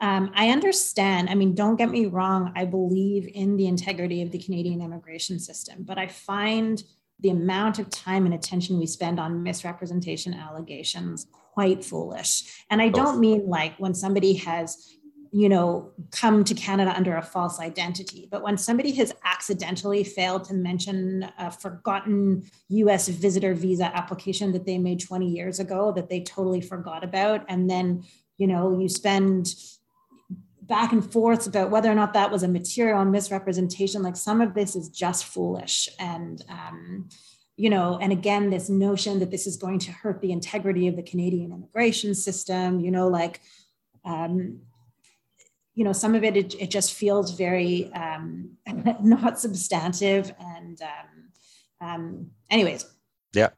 [0.00, 1.30] Um, I understand.
[1.30, 2.52] I mean, don't get me wrong.
[2.56, 6.82] I believe in the integrity of the Canadian immigration system, but I find
[7.22, 12.64] the amount of time and attention we spend on misrepresentation allegations quite foolish.
[12.70, 14.96] And I don't mean like when somebody has
[15.34, 18.28] you know, come to Canada under a false identity.
[18.30, 24.66] But when somebody has accidentally failed to mention a forgotten US visitor visa application that
[24.66, 28.04] they made 20 years ago that they totally forgot about, and then,
[28.36, 29.54] you know, you spend
[30.72, 34.54] back and forth about whether or not that was a material misrepresentation, like some of
[34.54, 35.86] this is just foolish.
[35.98, 37.10] And, um,
[37.58, 40.96] you know, and again, this notion that this is going to hurt the integrity of
[40.96, 43.42] the Canadian immigration system, you know, like,
[44.06, 44.60] um,
[45.74, 48.52] you know, some of it, it, it just feels very um,
[49.02, 50.34] not substantive.
[50.40, 52.86] And um, um, anyways.
[53.34, 53.50] Yeah.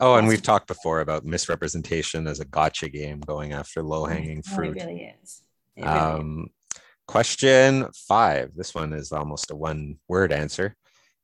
[0.00, 4.42] Oh, and we've talked before about misrepresentation as a gotcha game going after low hanging
[4.42, 4.76] fruit.
[4.76, 5.42] Oh, it really is.
[5.82, 6.48] Um.
[7.06, 8.50] Question five.
[8.54, 10.76] This one is almost a one word answer.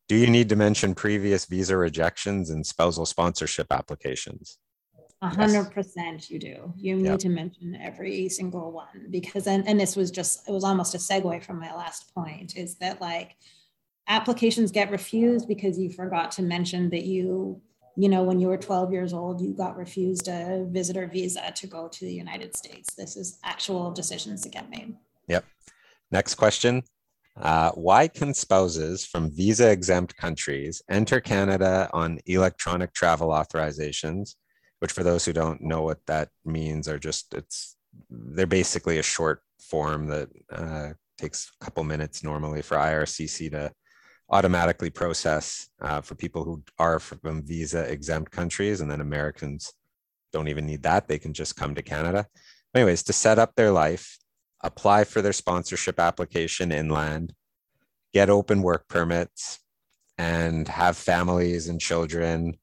[0.09, 4.59] Do you need to mention previous visa rejections and spousal sponsorship applications?
[5.21, 6.73] A hundred percent you do.
[6.77, 7.19] You need yep.
[7.21, 10.99] to mention every single one because and, and this was just it was almost a
[10.99, 13.37] segue from my last point is that like
[14.07, 17.61] applications get refused because you forgot to mention that you
[17.97, 21.67] you know when you were 12 years old you got refused a visitor visa to
[21.67, 22.95] go to the united states.
[22.95, 24.95] This is actual decisions that get made.
[25.29, 25.45] Yep.
[26.11, 26.83] Next question.
[27.37, 34.37] Uh, why can spouses from visa exempt countries enter canada on electronic travel authorizations?
[34.79, 37.77] Which for those who don't know what that means are just it's
[38.11, 43.73] they're basically a short form that uh, takes a couple minutes normally for IRCC to
[44.31, 49.73] automatically process uh, for people who are from visa exempt countries and then Americans
[50.33, 51.07] don't even need that.
[51.07, 52.27] They can just come to Canada.
[52.75, 54.19] Anyways to set up their life
[54.63, 57.35] apply for their sponsorship application inland
[58.15, 59.59] get open work permits
[60.17, 62.57] and have families and children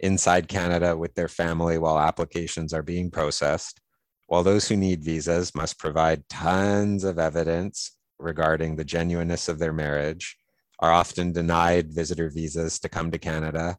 [0.00, 3.80] inside Canada with their family while applications are being processed,
[4.26, 9.72] while those who need visas must provide tons of evidence regarding the genuineness of their
[9.72, 10.36] marriage,
[10.78, 13.78] are often denied visitor visas to come to Canada.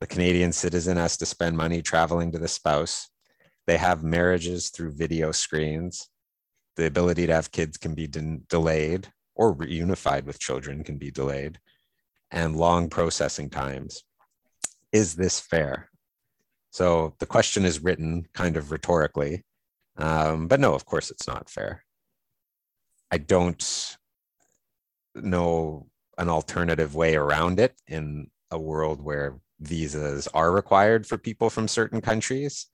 [0.00, 3.08] The Canadian citizen has to spend money traveling to the spouse.
[3.66, 6.08] They have marriages through video screens.
[6.76, 11.10] The ability to have kids can be de- delayed, or reunified with children can be
[11.10, 11.58] delayed,
[12.30, 14.02] and long processing times
[14.92, 15.88] is this fair?
[16.70, 19.44] So the question is written kind of rhetorically,
[19.96, 21.84] um, but no, of course it's not fair.
[23.10, 23.96] I don't
[25.14, 25.86] know
[26.18, 31.68] an alternative way around it in a world where visas are required for people from
[31.68, 32.66] certain countries.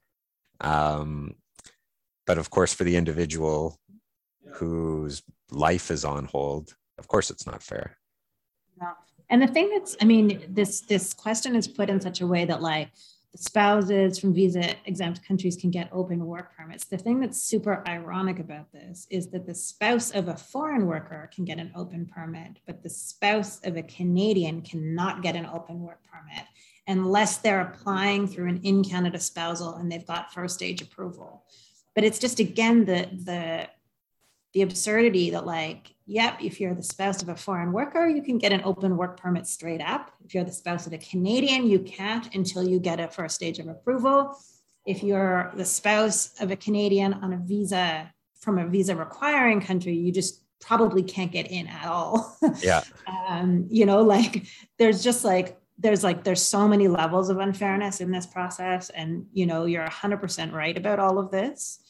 [0.61, 1.35] Um,
[2.27, 3.79] but of course, for the individual
[4.55, 7.97] whose life is on hold, of course, it's not fair.
[8.81, 8.89] No.
[9.31, 12.45] And the thing that's, I mean, this this question is put in such a way
[12.45, 12.91] that like
[13.37, 16.85] spouses from visa exempt countries can get open work permits.
[16.85, 21.31] The thing that's super ironic about this is that the spouse of a foreign worker
[21.35, 25.81] can get an open permit, but the spouse of a Canadian cannot get an open
[25.81, 26.47] work permit
[26.87, 31.45] unless they're applying through an in Canada spousal and they've got first stage approval.
[31.95, 33.69] But it's just again the the
[34.55, 38.39] the absurdity that like yep if you're the spouse of a foreign worker you can
[38.39, 40.11] get an open work permit straight up.
[40.25, 43.59] If you're the spouse of a canadian you can't until you get a first stage
[43.59, 44.37] of approval.
[44.87, 49.95] If you're the spouse of a canadian on a visa from a visa requiring country
[49.95, 52.37] you just probably can't get in at all.
[52.63, 52.83] Yeah.
[53.07, 54.47] Um, you know like
[54.79, 59.27] there's just like there's like there's so many levels of unfairness in this process and
[59.33, 61.81] you know you're 100% right about all of this.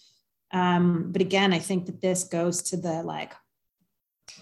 [0.51, 3.33] Um, but again, I think that this goes to the like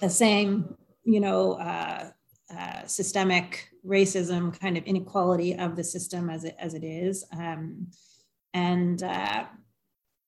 [0.00, 2.10] the same, you know, uh,
[2.56, 7.24] uh, systemic racism kind of inequality of the system as it as it is.
[7.32, 7.88] Um,
[8.54, 9.44] and uh,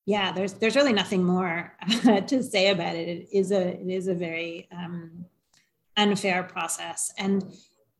[0.04, 1.76] yeah, there's there's really nothing more
[2.26, 3.08] to say about it.
[3.08, 5.26] It is a it is a very um,
[5.96, 7.44] unfair process, and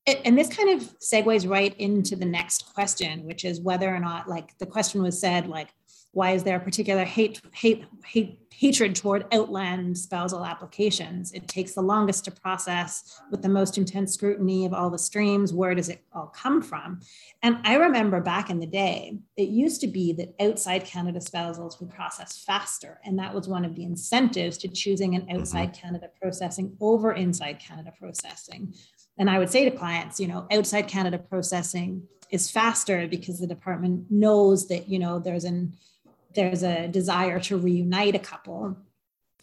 [0.07, 4.01] it, and this kind of segues right into the next question, which is whether or
[4.01, 5.69] not like the question was said like
[6.13, 11.33] why is there a particular hate, hate, hate, hatred toward outland spousal applications?
[11.33, 15.53] It takes the longest to process with the most intense scrutiny of all the streams.
[15.53, 17.01] Where does it all come from?
[17.43, 21.79] And I remember back in the day, it used to be that outside Canada spousals
[21.79, 23.01] would process faster.
[23.05, 25.87] And that was one of the incentives to choosing an outside mm-hmm.
[25.87, 28.75] Canada processing over inside Canada processing.
[29.19, 33.47] And I would say to clients, you know, outside Canada processing is faster because the
[33.47, 35.75] department knows that, you know, there's an
[36.39, 38.77] there's a desire to reunite a couple.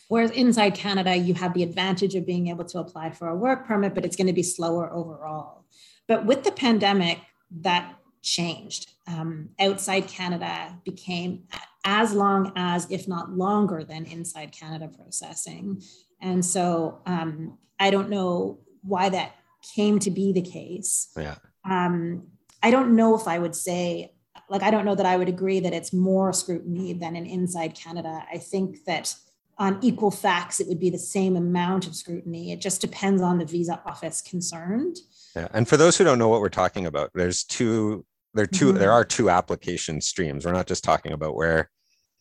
[0.08, 3.68] Whereas inside Canada, you have the advantage of being able to apply for a work
[3.68, 5.66] permit, but it's going to be slower overall.
[6.08, 7.20] But with the pandemic,
[7.62, 8.92] that changed.
[9.08, 11.44] Um, outside Canada became
[11.84, 15.82] as long as, if not longer than inside Canada processing.
[16.22, 19.36] And so um, I don't know why that
[19.76, 21.10] came to be the case.
[21.18, 21.36] Yeah.
[21.70, 22.28] Um,
[22.64, 24.15] I don't know if I would say,
[24.50, 27.76] like, I don't know that I would agree that it's more scrutiny than in inside
[27.76, 28.24] Canada.
[28.32, 29.14] I think that
[29.58, 32.52] on equal facts, it would be the same amount of scrutiny.
[32.52, 34.98] It just depends on the visa office concerned.
[35.36, 35.48] Yeah.
[35.54, 38.78] And for those who don't know what we're talking about, there's two, there 2 mm-hmm.
[38.78, 40.46] there are two application streams.
[40.46, 41.70] We're not just talking about where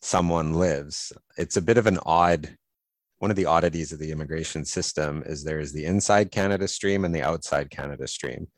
[0.01, 1.13] someone lives.
[1.37, 2.57] It's a bit of an odd
[3.25, 7.07] one of the oddities of the immigration system is there is the inside Canada stream
[7.07, 8.49] and the outside Canada stream.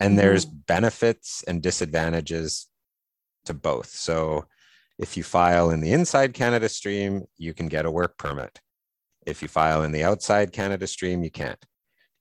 [0.00, 0.16] And mm-hmm.
[0.16, 2.68] there's benefits and disadvantages
[3.44, 3.88] to both.
[3.88, 4.46] So
[4.98, 8.60] if you file in the inside Canada stream, you can get a work permit.
[9.26, 11.62] If you file in the outside Canada stream, you can't.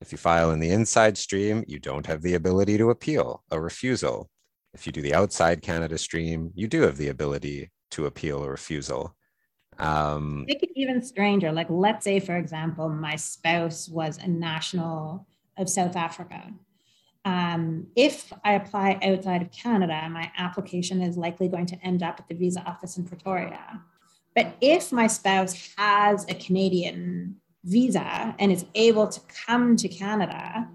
[0.01, 3.59] If you file in the inside stream, you don't have the ability to appeal a
[3.59, 4.30] refusal.
[4.74, 8.49] If you do the outside Canada stream, you do have the ability to appeal a
[8.49, 9.15] refusal.
[9.78, 11.51] Um, Make it even stranger.
[11.51, 16.51] Like, let's say, for example, my spouse was a national of South Africa.
[17.26, 22.19] Um, if I apply outside of Canada, my application is likely going to end up
[22.19, 23.82] at the visa office in Pretoria.
[24.36, 30.67] But if my spouse has a Canadian visa and is able to come to Canada,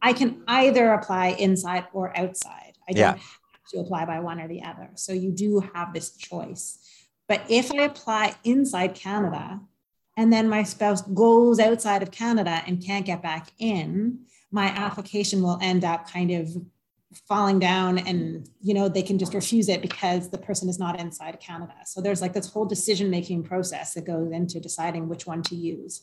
[0.00, 2.74] I can either apply inside or outside.
[2.88, 3.40] I don't have
[3.72, 4.90] to apply by one or the other.
[4.94, 6.78] So you do have this choice.
[7.28, 9.60] But if I apply inside Canada
[10.16, 15.42] and then my spouse goes outside of Canada and can't get back in, my application
[15.42, 16.50] will end up kind of
[17.28, 20.98] falling down and you know they can just refuse it because the person is not
[20.98, 21.74] inside Canada.
[21.84, 25.54] So there's like this whole decision making process that goes into deciding which one to
[25.54, 26.02] use.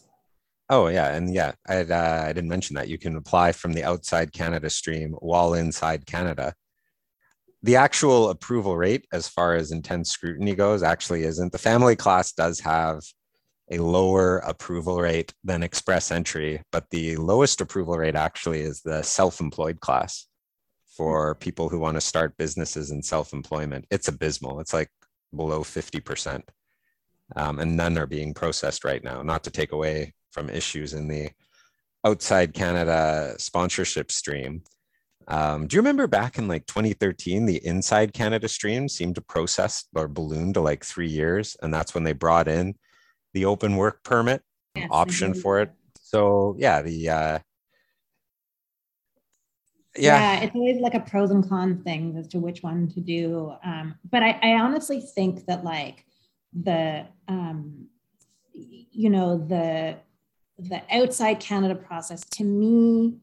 [0.70, 2.88] Oh yeah, and yeah, I uh, I didn't mention that.
[2.88, 6.53] You can apply from the outside Canada stream while inside Canada.
[7.64, 11.51] The actual approval rate as far as intense scrutiny goes actually isn't.
[11.51, 13.03] The family class does have
[13.72, 19.01] a lower approval rate than express entry but the lowest approval rate actually is the
[19.01, 20.28] self-employed class
[20.95, 23.86] for people who want to start businesses in self-employment.
[23.89, 24.59] It's abysmal.
[24.59, 24.89] It's like
[25.36, 26.43] below 50%
[27.36, 31.07] um, and none are being processed right now not to take away from issues in
[31.07, 31.30] the
[32.05, 34.61] outside canada sponsorship stream.
[35.28, 39.86] Um, do you remember back in like 2013, the Inside Canada stream seemed to process
[39.95, 42.76] or balloon to like three years, and that's when they brought in
[43.34, 44.41] the open work permit
[44.75, 45.71] yes, option for it.
[46.01, 47.39] So yeah, the uh,
[49.95, 50.34] yeah.
[50.36, 50.39] yeah.
[50.41, 53.53] it's always like a pros and cons thing as to which one to do.
[53.63, 56.05] Um, but I, I honestly think that like
[56.53, 57.88] the um,
[58.53, 59.97] you know the
[60.59, 63.17] the outside Canada process to me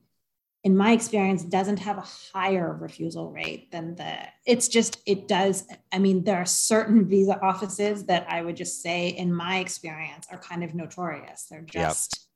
[0.63, 4.15] in my experience doesn't have a higher refusal rate than the
[4.47, 8.83] it's just it does i mean there are certain visa offices that i would just
[8.83, 12.29] say in my experience are kind of notorious they're just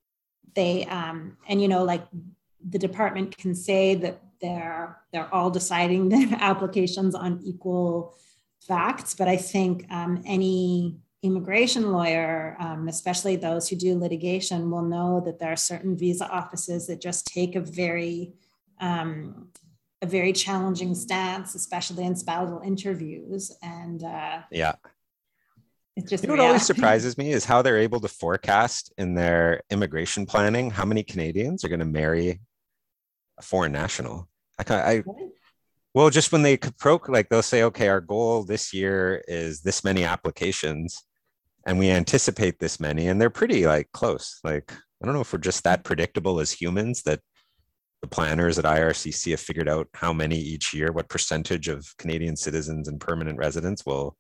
[0.47, 0.55] yep.
[0.55, 2.07] they um and you know like
[2.67, 8.17] the department can say that they're they're all deciding their applications on equal
[8.67, 14.83] facts but i think um, any immigration lawyer, um, especially those who do litigation, will
[14.83, 18.35] know that there are certain visa offices that just take a very
[18.81, 19.49] um,
[20.03, 23.51] a very challenging stance, especially in spousal interviews.
[23.63, 24.75] And uh, yeah,
[25.97, 29.15] it's just you know what always surprises me is how they're able to forecast in
[29.15, 32.41] their immigration planning how many Canadians are going to marry
[33.39, 34.29] a foreign national.
[34.59, 35.03] I, I
[35.95, 39.85] well, just when they pro like they'll say, okay, our goal this year is this
[39.85, 41.03] many applications
[41.67, 44.41] and we anticipate this many and they're pretty like close.
[44.45, 47.21] Like i don't know if we're just that predictable as humans that
[48.01, 52.37] the planners at ircc have figured out how many each year what percentage of canadian
[52.37, 54.17] citizens and permanent residents will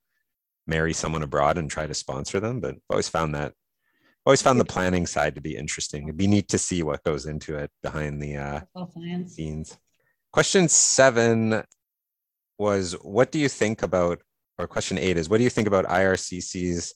[0.67, 3.53] marry someone abroad and try to sponsor them but i've always found that
[4.27, 6.05] always found the planning side to be interesting.
[6.05, 8.61] It'd be neat to see what goes into it behind the uh,
[9.27, 9.77] scenes.
[10.33, 11.63] Question seven
[12.59, 14.21] was what do you think about
[14.59, 16.95] or question eight is what do you think about ircc's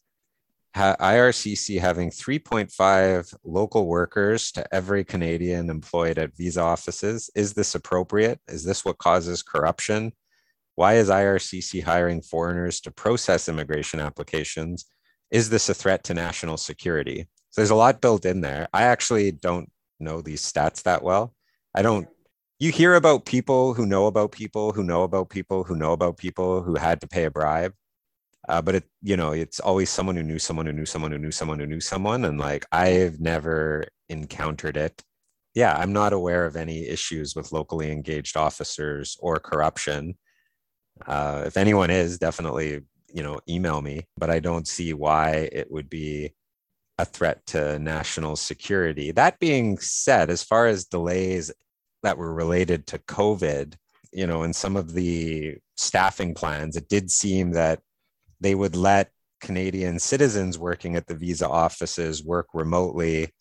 [0.78, 7.30] IRCC having 3.5 local workers to every Canadian employed at visa offices.
[7.34, 8.40] Is this appropriate?
[8.48, 10.12] Is this what causes corruption?
[10.76, 14.84] Why is IRCC hiring foreigners to process immigration applications?
[15.30, 17.28] Is this a threat to national security?
[17.50, 18.68] So there's a lot built in there.
[18.72, 21.34] I actually don't know these stats that well.
[21.74, 22.08] I don't
[22.60, 26.16] you hear about people who know about people who know about people who know about
[26.16, 27.72] people who had to pay a bribe
[28.46, 31.18] Uh, but it, you know, it's always someone who knew someone who knew someone who
[31.18, 32.24] knew someone who knew someone.
[32.24, 35.02] And like, I've never encountered it.
[35.54, 40.16] Yeah, I'm not aware of any issues with locally engaged officers or corruption.
[41.06, 42.80] Uh, if anyone is, definitely,
[43.12, 44.04] you know, email me.
[44.16, 46.34] But I don't see why it would be
[46.98, 49.12] a threat to national security.
[49.12, 51.52] That being said, as far as delays
[52.02, 53.74] that were related to COVID,
[54.12, 57.80] you know, in some of the staffing plans, it did seem that
[58.40, 59.10] they would let
[59.40, 63.32] Canadian citizens working at the visa offices work remotely.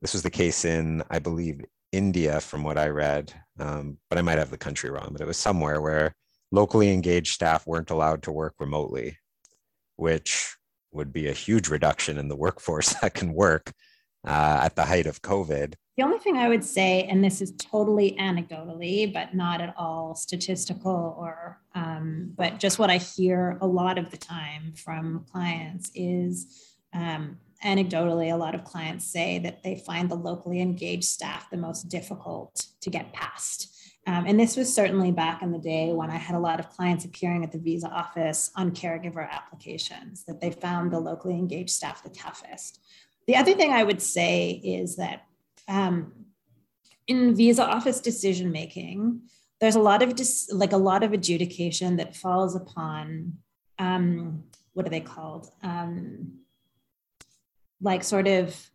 [0.00, 4.22] This was the case in, I believe, India, from what I read, um, but I
[4.22, 6.14] might have the country wrong, but it was somewhere where
[6.50, 9.18] locally engaged staff weren't allowed to work remotely,
[9.96, 10.56] which
[10.92, 13.72] would be a huge reduction in the workforce that can work
[14.26, 15.74] uh, at the height of COVID.
[15.96, 20.14] The only thing I would say, and this is totally anecdotally, but not at all
[20.14, 25.90] statistical or, um, but just what I hear a lot of the time from clients
[25.94, 31.50] is um, anecdotally, a lot of clients say that they find the locally engaged staff
[31.50, 33.68] the most difficult to get past.
[34.06, 36.70] Um, and this was certainly back in the day when I had a lot of
[36.70, 41.70] clients appearing at the visa office on caregiver applications, that they found the locally engaged
[41.70, 42.80] staff the toughest.
[43.26, 45.26] The other thing I would say is that
[45.68, 46.12] um,
[47.06, 49.22] in visa office decision making,
[49.60, 53.34] there's a lot of dis- like a lot of adjudication that falls upon
[53.78, 54.44] um,
[54.74, 55.50] what are they called?
[55.62, 56.38] Um,
[57.80, 58.70] like sort of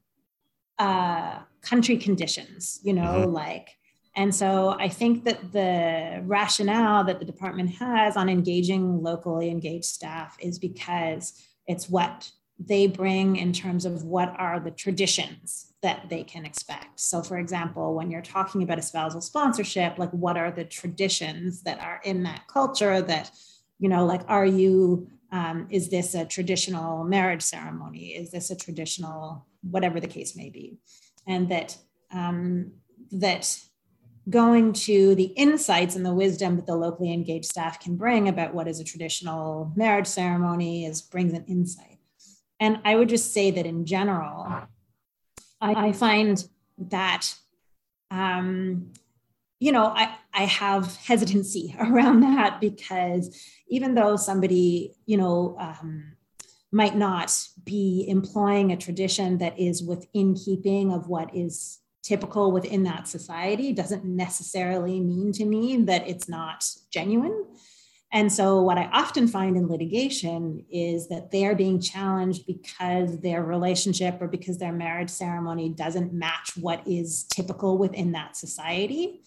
[0.79, 3.31] uh, country conditions, you know, mm-hmm.
[3.31, 3.77] like
[4.17, 9.85] and so I think that the rationale that the department has on engaging locally engaged
[9.85, 11.33] staff is because
[11.67, 16.99] it's what they bring in terms of what are the traditions that they can expect.
[16.99, 21.61] So, for example, when you're talking about a spousal sponsorship, like what are the traditions
[21.63, 23.31] that are in that culture that,
[23.79, 28.15] you know, like are you, um, is this a traditional marriage ceremony?
[28.15, 30.79] Is this a traditional, whatever the case may be?
[31.27, 31.77] And that,
[32.11, 32.71] um,
[33.11, 33.59] that
[34.29, 38.53] going to the insights and the wisdom that the locally engaged staff can bring about
[38.53, 41.96] what is a traditional marriage ceremony is brings an insight.
[42.59, 44.47] And I would just say that in general,
[45.61, 46.43] I, I find
[46.77, 47.33] that
[48.09, 48.93] um,
[49.59, 53.35] you know, I, I have hesitancy around that because
[53.69, 56.13] even though somebody, you know, um,
[56.71, 57.33] might not
[57.63, 63.73] be employing a tradition that is within keeping of what is typical within that society
[63.73, 67.45] doesn't necessarily mean to me that it's not genuine.
[68.13, 73.19] And so, what I often find in litigation is that they are being challenged because
[73.19, 79.21] their relationship or because their marriage ceremony doesn't match what is typical within that society.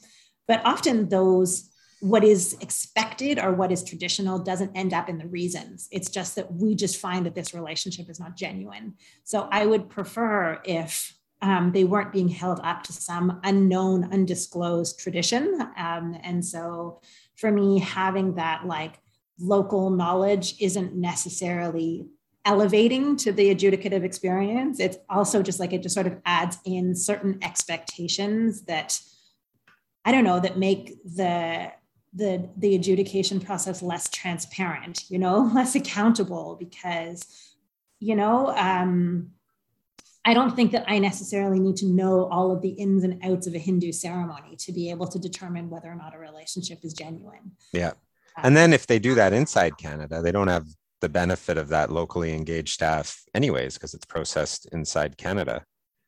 [0.49, 1.69] But often, those
[2.01, 5.87] what is expected or what is traditional doesn't end up in the reasons.
[5.93, 8.95] It's just that we just find that this relationship is not genuine.
[9.25, 14.99] So, I would prefer if um, they weren't being held up to some unknown, undisclosed
[14.99, 15.59] tradition.
[15.77, 17.01] Um, and so
[17.41, 19.01] for me, having that like
[19.39, 22.07] local knowledge isn't necessarily
[22.45, 24.79] elevating to the adjudicative experience.
[24.79, 29.01] It's also just like it just sort of adds in certain expectations that
[30.05, 31.73] I don't know that make the
[32.13, 37.27] the the adjudication process less transparent, you know, less accountable because
[38.01, 39.31] you know um,
[40.25, 43.47] I don't think that I necessarily need to know all of the ins and outs
[43.47, 46.93] of a Hindu ceremony to be able to determine whether or not a relationship is
[46.93, 47.53] genuine.
[47.73, 47.93] Yeah.
[48.37, 50.67] Um, and then if they do that inside Canada, they don't have
[51.01, 55.65] the benefit of that locally engaged staff, anyways, because it's processed inside Canada.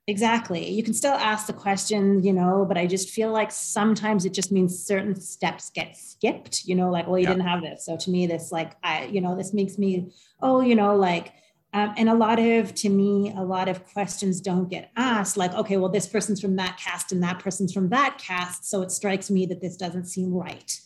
[0.08, 0.68] Exactly.
[0.68, 4.34] You can still ask the question, you know, but I just feel like sometimes it
[4.34, 7.30] just means certain steps get skipped, you know, like, well, you yeah.
[7.30, 7.86] didn't have this.
[7.86, 11.32] So to me, this, like, I, you know, this makes me, oh, you know, like,
[11.74, 15.54] um, and a lot of, to me, a lot of questions don't get asked like,
[15.54, 18.68] okay, well, this person's from that caste and that person's from that caste.
[18.68, 20.78] So it strikes me that this doesn't seem right,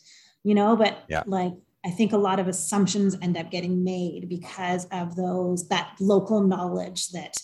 [0.45, 1.25] you know, but yeah.
[1.27, 5.97] like, I think a lot of assumptions end up getting made because of those, that
[6.01, 7.37] local knowledge that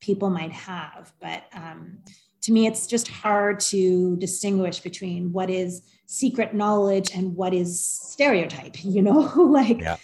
[0.00, 1.12] people might have.
[1.20, 1.98] But um,
[2.42, 7.82] to me, it's just hard to distinguish between what is secret knowledge and what is
[7.82, 9.96] stereotype, you know, like, yeah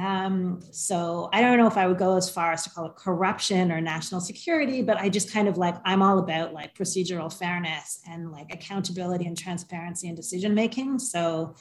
[0.00, 2.96] um, so I don't know if I would go as far as to call it
[2.96, 7.30] corruption or national security, but I just kind of like I'm all about like procedural
[7.30, 11.00] fairness and like accountability and transparency and decision making.
[11.00, 11.54] So,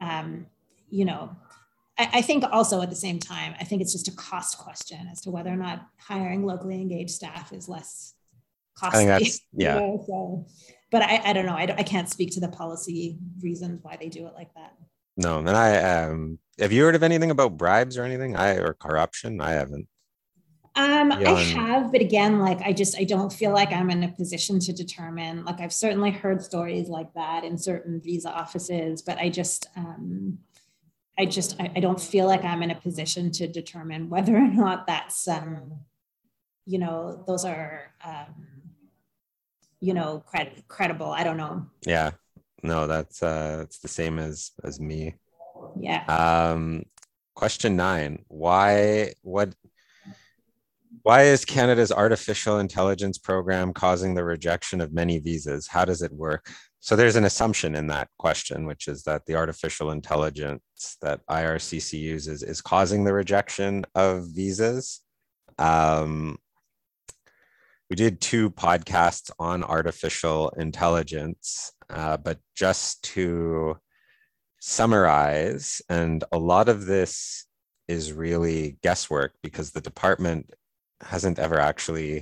[0.00, 0.46] um,
[0.90, 1.36] you know,
[1.96, 5.06] I, I, think also at the same time, I think it's just a cost question
[5.12, 8.14] as to whether or not hiring locally engaged staff is less
[8.76, 9.08] costly.
[9.08, 9.74] I think that's yeah.
[9.76, 10.46] You know, so,
[10.90, 11.54] but I, I don't know.
[11.54, 14.72] I, I can't speak to the policy reasons why they do it like that.
[15.16, 15.38] No.
[15.38, 18.36] And I um, have you heard of anything about bribes or anything?
[18.36, 19.40] I or corruption?
[19.40, 19.88] I haven't.
[20.76, 24.08] Um, I have, but again, like I just I don't feel like I'm in a
[24.08, 25.44] position to determine.
[25.44, 30.38] Like I've certainly heard stories like that in certain visa offices, but I just um,
[31.16, 34.48] I just I, I don't feel like I'm in a position to determine whether or
[34.48, 35.78] not that's um,
[36.66, 38.46] you know those are um,
[39.78, 41.12] you know cred- credible.
[41.12, 41.66] I don't know.
[41.86, 42.12] Yeah,
[42.64, 45.14] no, that's uh, it's the same as as me.
[45.78, 46.04] Yeah.
[46.06, 46.84] Um,
[47.34, 49.54] question nine: Why what
[51.02, 55.68] why is Canada's artificial intelligence program causing the rejection of many visas?
[55.68, 56.48] How does it work?
[56.80, 60.62] So there's an assumption in that question, which is that the artificial intelligence
[61.02, 65.00] that IRCC uses is causing the rejection of visas.
[65.58, 66.38] Um,
[67.90, 73.76] we did two podcasts on artificial intelligence, uh, but just to
[74.60, 77.46] summarize, and a lot of this
[77.88, 80.50] is really guesswork because the department
[81.02, 82.18] hasn't ever actually,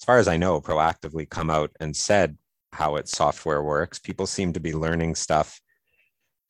[0.00, 2.36] as far as I know, proactively come out and said
[2.72, 3.98] how its software works.
[3.98, 5.60] People seem to be learning stuff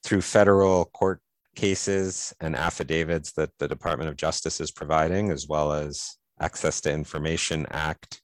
[0.02, 1.20] through federal court
[1.54, 6.92] cases and affidavits that the Department of Justice is providing, as well as Access to
[6.92, 8.22] Information Act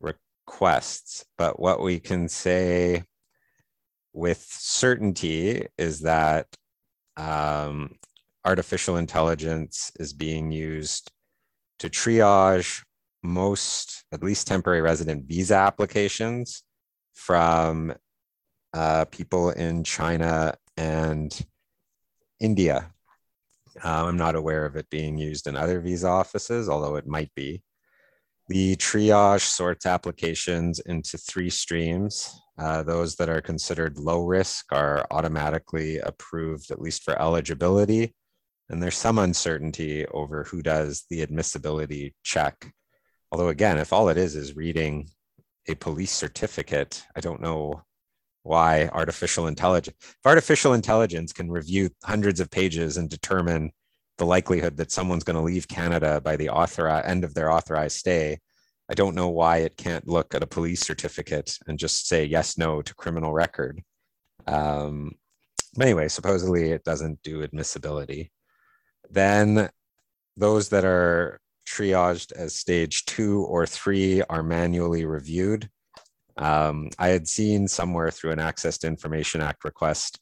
[0.00, 1.24] requests.
[1.38, 3.04] But what we can say
[4.14, 6.46] with certainty is that
[7.16, 7.96] um,
[8.44, 11.10] artificial intelligence is being used
[11.80, 12.82] to triage
[13.22, 16.62] most, at least temporary resident visa applications
[17.12, 17.92] from
[18.72, 21.44] uh, people in China and
[22.40, 22.92] India.
[23.82, 27.34] Uh, I'm not aware of it being used in other visa offices, although it might
[27.34, 27.62] be.
[28.48, 32.38] The triage sorts applications into three streams.
[32.58, 38.14] Uh, those that are considered low risk are automatically approved, at least for eligibility.
[38.68, 42.70] And there's some uncertainty over who does the admissibility check.
[43.32, 45.08] Although, again, if all it is is reading
[45.66, 47.82] a police certificate, I don't know
[48.42, 53.72] why artificial intelligence, if artificial intelligence can review hundreds of pages and determine
[54.18, 57.96] the likelihood that someone's going to leave Canada by the author end of their authorized
[57.96, 58.38] stay,
[58.88, 62.58] I don't know why it can't look at a police certificate and just say yes,
[62.58, 63.82] no to criminal record.
[64.46, 65.12] Um,
[65.74, 68.30] but anyway, supposedly it doesn't do admissibility.
[69.10, 69.68] Then
[70.36, 75.68] those that are triaged as stage two or three are manually reviewed.
[76.36, 80.20] Um, I had seen somewhere through an Access to Information Act request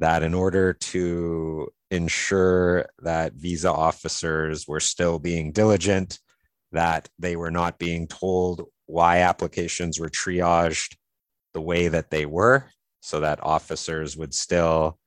[0.00, 6.18] that in order to ensure that visa officers were still being diligent,
[6.72, 10.96] that they were not being told why applications were triaged
[11.52, 12.64] the way that they were,
[13.00, 14.98] so that officers would still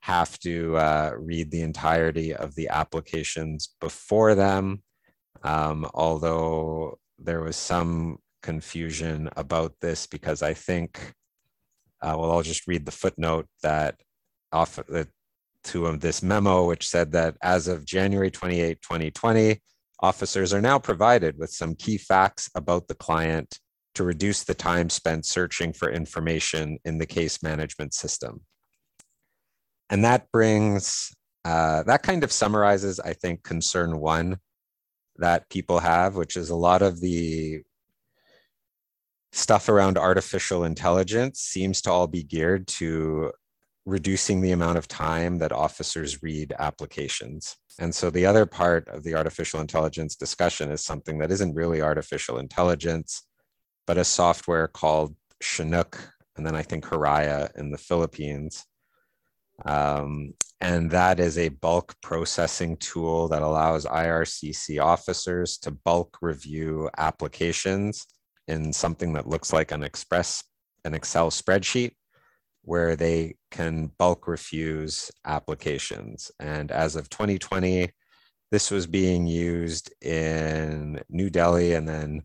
[0.00, 4.82] have to uh, read the entirety of the applications before them.
[5.42, 11.14] Um, although there was some confusion about this because I think,
[12.02, 13.96] uh, well, I'll just read the footnote that
[14.52, 14.78] off
[15.64, 19.60] to um, this memo, which said that as of January 28, 2020,
[20.00, 23.58] officers are now provided with some key facts about the client
[23.94, 28.42] to reduce the time spent searching for information in the case management system.
[29.88, 31.12] And that brings
[31.46, 34.38] uh, that kind of summarizes i think concern one
[35.16, 37.62] that people have which is a lot of the
[39.30, 43.30] stuff around artificial intelligence seems to all be geared to
[43.86, 47.56] reducing the amount of time that officers read applications.
[47.78, 51.80] And so the other part of the artificial intelligence discussion is something that isn't really
[51.80, 53.22] artificial intelligence
[53.86, 58.64] but a software called chinook and then i think haraya in the philippines.
[59.64, 66.90] Um, and that is a bulk processing tool that allows IRCC officers to bulk review
[66.98, 68.06] applications
[68.48, 70.44] in something that looks like an express
[70.84, 71.92] an Excel spreadsheet
[72.66, 76.32] where they can bulk refuse applications.
[76.40, 77.90] And as of 2020,
[78.50, 82.22] this was being used in New Delhi and then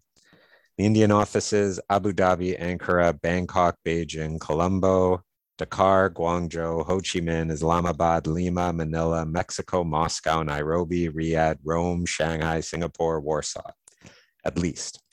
[0.78, 5.22] the Indian offices, Abu Dhabi, Ankara, Bangkok, Beijing, Colombo,
[5.60, 13.22] Dakar, Guangzhou, Ho Chi Minh, Islamabad, Lima, Manila, Mexico, Moscow, Nairobi, Riyadh, Rome, Shanghai, Singapore,
[13.22, 13.70] Warsaw,
[14.44, 15.04] at least.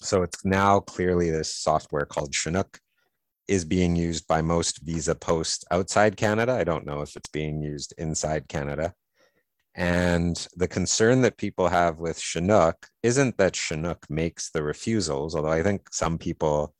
[0.00, 2.78] So it's now clearly this software called Chinook
[3.48, 6.52] is being used by most visa posts outside Canada.
[6.52, 8.94] I don't know if it's being used inside Canada.
[9.74, 15.48] And the concern that people have with Chinook isn't that Chinook makes the refusals, although
[15.48, 16.74] I think some people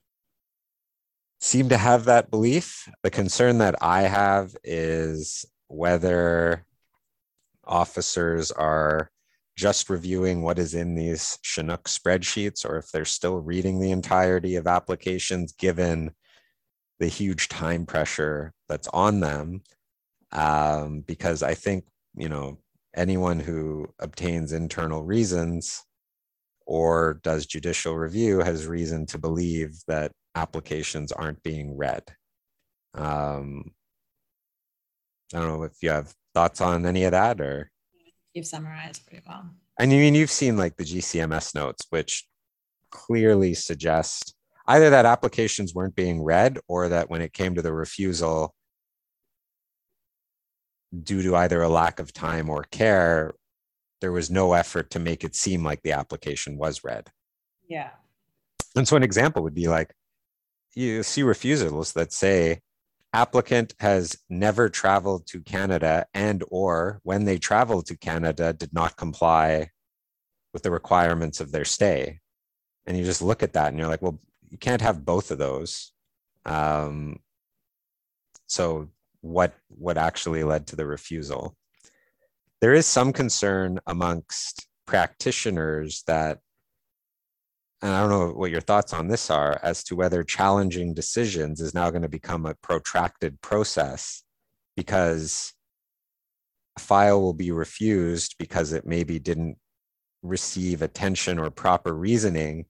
[1.41, 2.89] seem to have that belief.
[3.03, 6.67] The concern that I have is whether
[7.65, 9.11] officers are
[9.57, 14.57] just reviewing what is in these Chinook spreadsheets or if they're still reading the entirety
[14.57, 16.13] of applications given
[17.03, 19.61] the huge time pressure that's on them.
[20.31, 21.85] Um, because I think,
[22.15, 22.59] you know,
[22.95, 25.85] anyone who obtains internal reasons
[26.65, 32.05] or does judicial review has reason to believe that applications aren't being read.
[32.95, 33.73] Um,
[35.35, 37.69] I don't know if you have thoughts on any of that or
[38.33, 39.51] you've summarized pretty well.
[39.81, 42.29] I mean, you've seen like the GCMS notes, which
[42.93, 44.37] clearly suggest
[44.67, 48.55] either that applications weren't being read or that when it came to the refusal,
[51.03, 53.33] due to either a lack of time or care,
[54.01, 57.09] there was no effort to make it seem like the application was read.
[57.69, 57.91] Yeah.
[58.77, 59.95] And so an example would be like
[60.75, 62.61] you see refusals that say
[63.13, 68.97] applicant has never traveled to Canada and or when they traveled to Canada did not
[68.97, 69.69] comply
[70.53, 72.21] with the requirements of their stay.
[72.87, 74.19] And you just look at that and you're like, well,
[74.53, 75.93] you can't have both of those.
[76.45, 77.21] Um,
[78.47, 78.91] so
[79.23, 81.57] what what actually led to the refusal?
[82.61, 86.39] There is some concern amongst practitioners that
[87.81, 91.61] and I don't know what your thoughts on this are as to whether challenging decisions
[91.61, 94.23] is now going to become a protracted process
[94.77, 95.55] because
[96.77, 99.57] a file will be refused because it maybe didn't
[100.23, 102.67] receive attention or proper reasoning,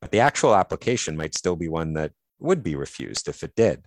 [0.00, 3.84] but the actual application might still be one that would be refused if it did.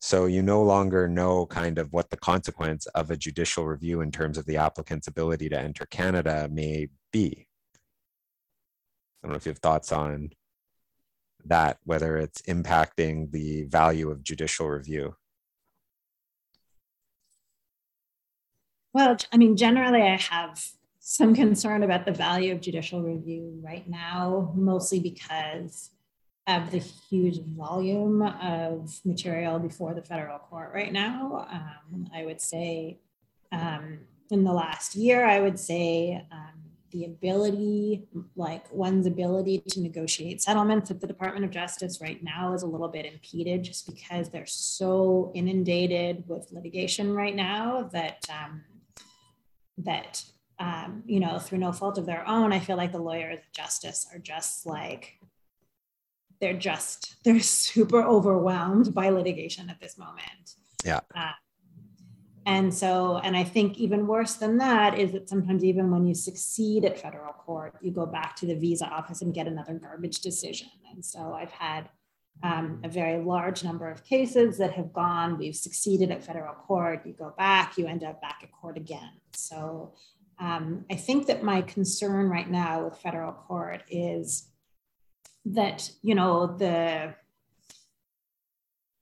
[0.00, 4.12] So you no longer know kind of what the consequence of a judicial review in
[4.12, 7.46] terms of the applicant's ability to enter Canada may be.
[9.22, 10.30] I don't know if you have thoughts on
[11.44, 15.16] that, whether it's impacting the value of judicial review.
[18.92, 20.64] Well, I mean, generally, I have
[21.10, 25.88] some concern about the value of judicial review right now, mostly because
[26.46, 31.48] of the huge volume of material before the federal court right now.
[31.50, 32.98] Um, I would say
[33.52, 34.00] um,
[34.30, 38.06] in the last year, I would say um, the ability,
[38.36, 42.66] like one's ability to negotiate settlements at the Department of Justice right now is a
[42.66, 48.62] little bit impeded just because they're so inundated with litigation right now that um,
[49.78, 50.22] that
[50.58, 53.52] um, you know through no fault of their own, I feel like the lawyers of
[53.52, 55.18] justice are just like
[56.40, 60.54] they're just they're super overwhelmed by litigation at this moment.
[60.84, 61.00] Yeah.
[61.14, 61.32] Uh,
[62.46, 66.14] and so, and I think even worse than that is that sometimes even when you
[66.14, 70.20] succeed at federal court, you go back to the visa office and get another garbage
[70.20, 70.68] decision.
[70.90, 71.90] And so I've had
[72.42, 77.02] um, a very large number of cases that have gone, we've succeeded at federal court,
[77.04, 79.10] you go back, you end up back at court again.
[79.34, 79.92] So
[80.40, 84.48] um, I think that my concern right now with federal court is
[85.46, 87.14] that, you know, the,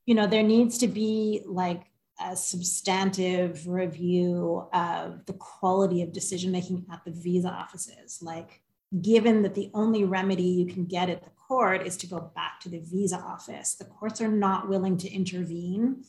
[0.07, 1.83] you know, there needs to be like
[2.21, 8.21] a substantive review of the quality of decision making at the visa offices.
[8.23, 8.63] Like,
[9.03, 12.61] given that the only remedy you can get at the court is to go back
[12.61, 16.05] to the visa office, the courts are not willing to intervene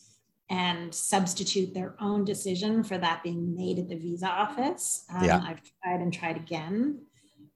[0.49, 5.03] and substitute their own decision for that being made at the visa office.
[5.13, 5.41] Um, yeah.
[5.43, 7.01] I've tried and tried again.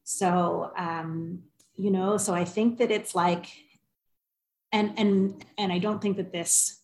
[0.03, 1.43] So, um,
[1.77, 3.47] you know, so I think that it's like,
[4.73, 6.81] and and and I don't think that this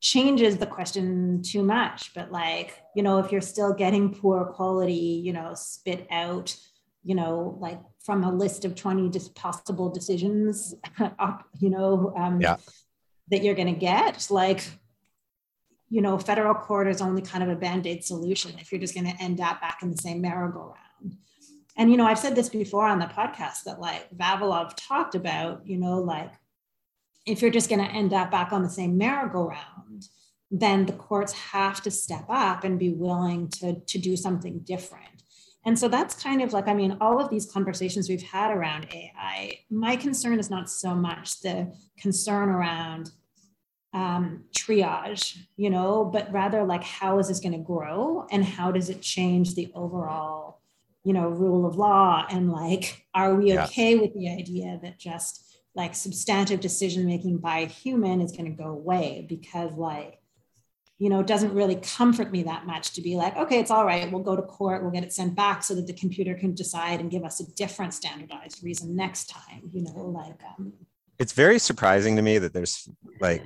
[0.00, 4.92] changes the question too much but like you know if you're still getting poor quality
[4.92, 6.54] you know spit out
[7.02, 10.74] you know like from a list of 20 just possible decisions
[11.18, 12.56] up, you know um, yeah.
[13.30, 14.64] that you're going to get like
[15.88, 19.06] you know federal court is only kind of a band-aid solution if you're just going
[19.06, 21.16] to end up back in the same merry-go-round
[21.76, 25.66] and you know i've said this before on the podcast that like vavilov talked about
[25.66, 26.32] you know like
[27.26, 30.08] if you're just going to end up back on the same merry-go-round,
[30.50, 35.24] then the courts have to step up and be willing to, to do something different.
[35.64, 38.86] And so that's kind of like, I mean, all of these conversations we've had around
[38.92, 43.10] AI, my concern is not so much the concern around
[43.92, 48.70] um, triage, you know, but rather like, how is this going to grow and how
[48.70, 50.60] does it change the overall,
[51.04, 52.26] you know, rule of law?
[52.30, 57.58] And like, are we okay with the idea that just like substantive decision making by
[57.58, 60.18] a human is going to go away because like
[60.98, 63.84] you know it doesn't really comfort me that much to be like okay it's all
[63.84, 66.54] right we'll go to court we'll get it sent back so that the computer can
[66.54, 70.72] decide and give us a different standardized reason next time you know like um
[71.18, 72.88] it's very surprising to me that there's
[73.20, 73.42] like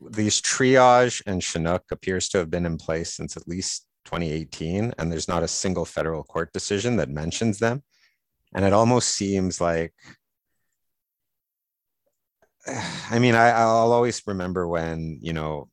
[0.00, 5.12] these triage and Chinook appears to have been in place since at least 2018, and
[5.12, 7.82] there's not a single federal court decision that mentions them.
[8.54, 9.92] And it almost seems like,
[13.10, 15.68] I mean, I, will always remember when, you know,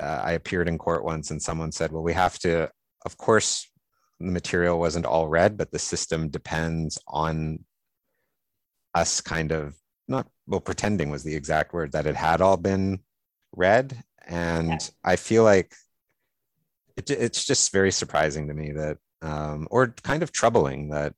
[0.00, 2.70] uh, I appeared in court once and someone said, well, we have to,
[3.04, 3.68] of course,
[4.20, 7.64] the material wasn't all read, but the system depends on
[8.94, 9.76] us kind of
[10.08, 13.00] not, well, pretending was the exact word that it had all been
[13.54, 14.02] read.
[14.26, 14.80] And.
[15.04, 15.74] I feel like
[16.96, 21.14] it, it's just very surprising to me that, um, or kind of troubling that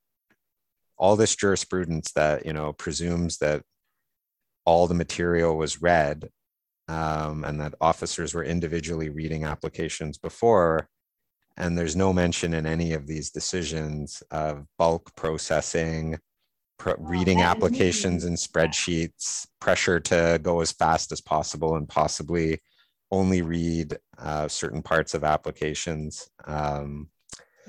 [0.97, 3.63] all this jurisprudence that, you know, presumes that
[4.65, 6.29] all the material was read
[6.87, 10.87] um, and that officers were individually reading applications before.
[11.57, 16.17] And there's no mention in any of these decisions of bulk processing,
[16.81, 22.59] pro- reading applications and spreadsheets, pressure to go as fast as possible and possibly
[23.11, 26.27] only read uh, certain parts of applications.
[26.45, 27.09] Um,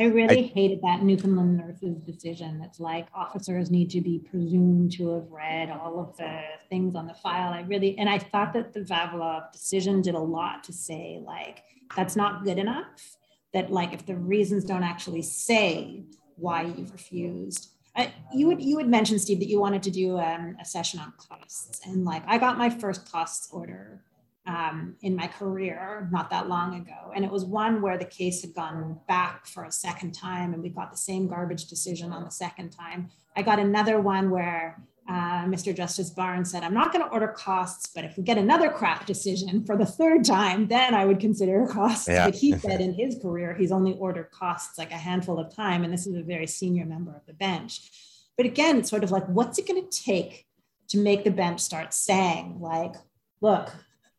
[0.01, 2.63] I really I, hated that Newfoundland nurse's decision.
[2.65, 6.41] It's like officers need to be presumed to have read all of the
[6.71, 7.53] things on the file.
[7.53, 11.63] I really, and I thought that the Vavilov decision did a lot to say, like,
[11.95, 13.19] that's not good enough.
[13.53, 16.05] That, like, if the reasons don't actually say
[16.37, 20.19] why you've refused, I, you would you would mention Steve that you wanted to do
[20.19, 24.03] um, a session on costs, and like I got my first costs order
[24.47, 27.13] um, in my career not that long ago.
[27.15, 30.63] And it was one where the case had gone back for a second time and
[30.63, 33.11] we got the same garbage decision on the second time.
[33.37, 34.83] I got another one where
[35.13, 35.77] uh, Mr.
[35.77, 39.05] Justice Barnes said, I'm not going to order costs, but if we get another crap
[39.05, 42.09] decision for the third time, then I would consider costs.
[42.09, 42.25] Yeah.
[42.25, 45.85] But he said in his career, he's only ordered costs like a handful of time.
[45.85, 47.91] And this is a very senior member of the bench.
[48.39, 50.47] But again, it's sort of like, what's it going to take
[50.89, 52.95] to make the bench start saying, like,
[53.43, 53.71] look,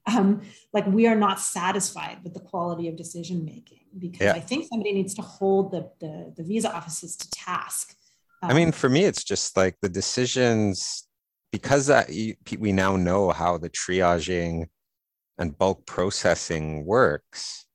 [0.05, 0.41] um,
[0.73, 4.33] like we are not satisfied with the quality of decision making because yeah.
[4.33, 7.95] I think somebody needs to hold the, the, the visa offices to task.
[8.43, 11.07] Um, I mean, for me, it's just like the decisions
[11.51, 12.09] because that
[12.59, 14.65] we now know how the triaging
[15.37, 17.65] and bulk processing works.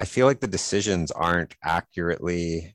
[0.00, 2.74] I feel like the decisions aren't accurately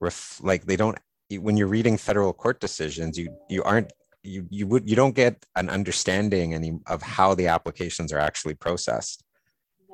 [0.00, 0.98] ref- like they don't
[1.30, 3.92] when you're reading federal court decisions you you aren't
[4.22, 8.54] you you would you don't get an understanding any of how the applications are actually
[8.54, 9.24] processed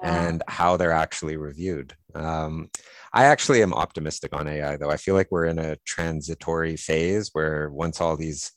[0.02, 1.94] and how they're actually reviewed.
[2.14, 2.70] Um,
[3.12, 4.90] I actually am optimistic on AI though.
[4.90, 8.52] I feel like we're in a transitory phase where once all these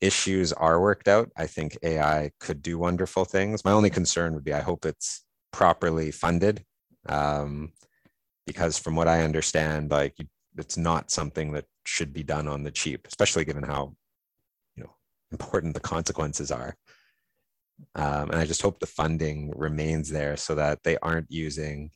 [0.00, 3.64] issues are worked out, I think AI could do wonderful things.
[3.64, 6.64] My only concern would be I hope it's properly funded.
[7.08, 7.72] Um,
[8.46, 10.16] because from what I understand, like
[10.56, 13.94] it's not something that should be done on the cheap, especially given how
[14.74, 14.94] you know
[15.30, 16.74] important the consequences are.
[17.94, 21.90] Um, and I just hope the funding remains there so that they aren't using,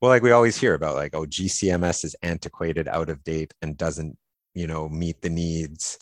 [0.00, 3.76] well, like we always hear about, like, oh, GCMS is antiquated, out of date, and
[3.76, 4.16] doesn't,
[4.54, 5.98] you know, meet the needs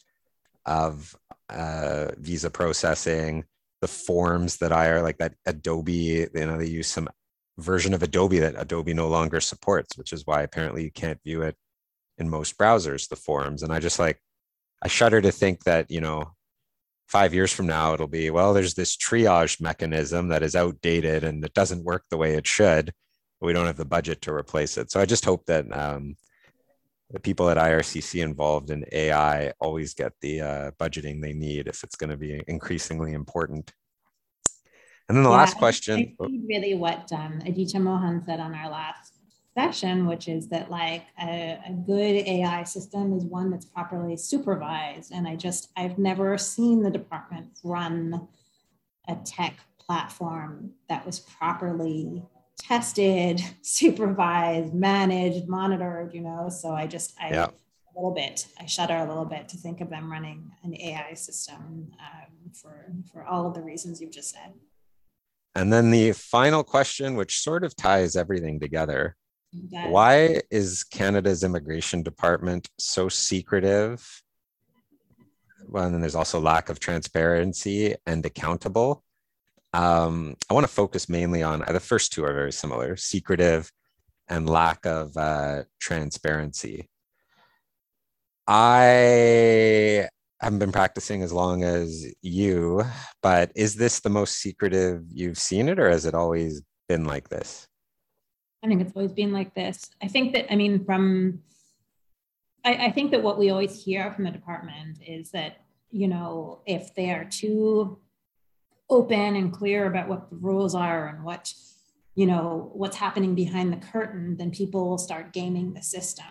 [0.67, 1.15] of
[1.49, 3.45] uh, visa processing.
[3.81, 7.09] The forms that I are like that Adobe, you know, they use some
[7.59, 11.43] version of Adobe that Adobe no longer supports, which is why apparently you can't view
[11.43, 11.57] it
[12.19, 13.63] in most browsers, the forms.
[13.63, 14.21] And I just like,
[14.83, 16.33] I shudder to think that, you know,
[17.07, 21.45] five years from now, it'll be, well, there's this triage mechanism that is outdated and
[21.45, 22.93] it doesn't work the way it should.
[23.41, 24.91] But we don't have the budget to replace it.
[24.91, 26.17] So I just hope that um,
[27.11, 31.85] the people at IRCC involved in AI always get the uh, budgeting they need if
[31.85, 33.73] it's going to be increasingly important.
[35.09, 36.17] And then the yeah, last question.
[36.19, 39.14] really what um, Aditya Mohan said on our last
[39.57, 45.13] session, which is that like a, a, good AI system is one that's properly supervised.
[45.13, 48.29] And I just, I've never seen the department run
[49.09, 52.25] a tech platform that was properly
[52.59, 56.49] tested, supervised, managed, monitored, you know?
[56.49, 57.47] So I just, I, yeah.
[57.47, 61.15] a little bit, I shudder a little bit to think of them running an AI
[61.15, 64.53] system um, for, for all of the reasons you've just said.
[65.55, 69.17] And then the final question, which sort of ties everything together,
[69.87, 74.23] why is Canada's immigration department so secretive?
[75.67, 79.03] Well, and then there's also lack of transparency and accountable.
[79.73, 83.73] Um, I want to focus mainly on uh, the first two are very similar secretive
[84.29, 86.89] and lack of uh, transparency.
[88.47, 90.09] I
[90.41, 92.85] haven't been practicing as long as you,
[93.23, 97.29] but is this the most secretive you've seen it, or has it always been like
[97.29, 97.67] this?
[98.65, 99.91] I think it's always been like this.
[100.03, 101.43] I think that, I mean, from,
[102.65, 105.59] I, I think that what we always hear from the department is that
[105.95, 107.99] you know, if they are too
[108.91, 111.55] open and clear about what the rules are and what,
[112.17, 116.27] you know, what's happening behind the curtain, then people will start gaming the system.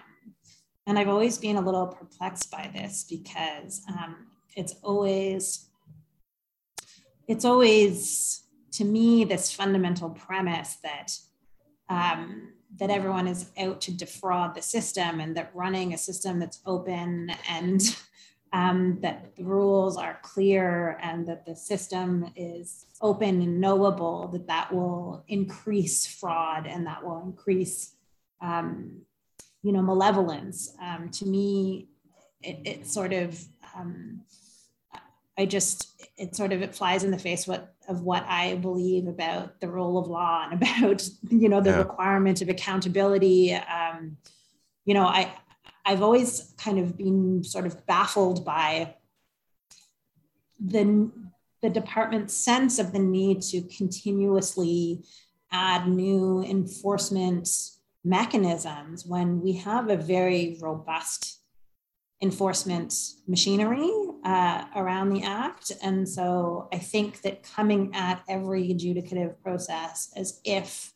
[0.86, 4.27] And I've always been a little perplexed by this because um,
[4.57, 5.69] it's always,
[7.29, 11.17] it's always to me this fundamental premise that
[11.93, 16.59] um, that everyone is out to defraud the system and that running a system that's
[16.65, 17.95] open and
[18.51, 24.47] um, that the rules are clear and that the system is open and knowable, that
[24.47, 27.95] that will increase fraud and that will increase,
[28.41, 29.01] um,
[29.61, 30.75] you know, malevolence.
[30.81, 31.89] Um, to me,
[32.41, 33.39] it, it sort of,
[33.75, 34.21] um,
[35.37, 39.07] I just, it sort of it flies in the face what of what I believe
[39.07, 41.77] about the rule of law and about you know the yeah.
[41.77, 43.53] requirement of accountability.
[43.53, 44.17] Um,
[44.86, 45.34] you know, I
[45.86, 48.95] I've always kind of been sort of baffled by
[50.59, 51.11] the,
[51.61, 55.03] the department's sense of the need to continuously
[55.51, 57.49] add new enforcement
[58.03, 61.39] mechanisms when we have a very robust
[62.21, 62.93] enforcement
[63.27, 63.91] machinery
[64.24, 65.71] uh, around the act.
[65.82, 70.93] And so I think that coming at every adjudicative process as if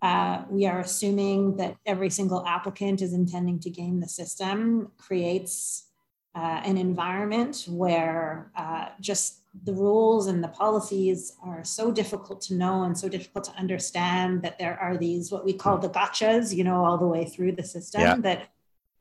[0.00, 5.86] uh, we are assuming that every single applicant is intending to game the system, creates
[6.34, 12.54] uh, an environment where uh, just the rules and the policies are so difficult to
[12.54, 16.54] know and so difficult to understand that there are these what we call the gotchas,
[16.54, 18.16] you know, all the way through the system yeah.
[18.16, 18.48] that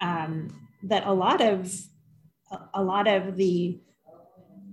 [0.02, 1.74] um, that a lot of
[2.74, 3.80] a lot of the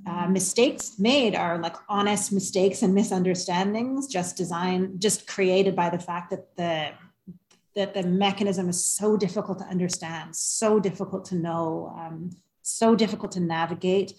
[0.06, 5.98] uh, mistakes made are like honest mistakes and misunderstandings just designed just created by the
[5.98, 6.90] fact that the
[7.74, 12.30] that the mechanism is so difficult to understand so difficult to know um,
[12.68, 14.12] so difficult to navigate.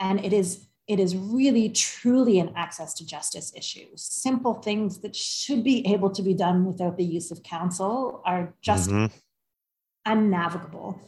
[0.00, 3.86] And it is it is really truly an access to justice issue.
[3.96, 8.52] Simple things that should be able to be done without the use of counsel are
[8.60, 9.06] just mm-hmm.
[10.06, 11.00] unnavigable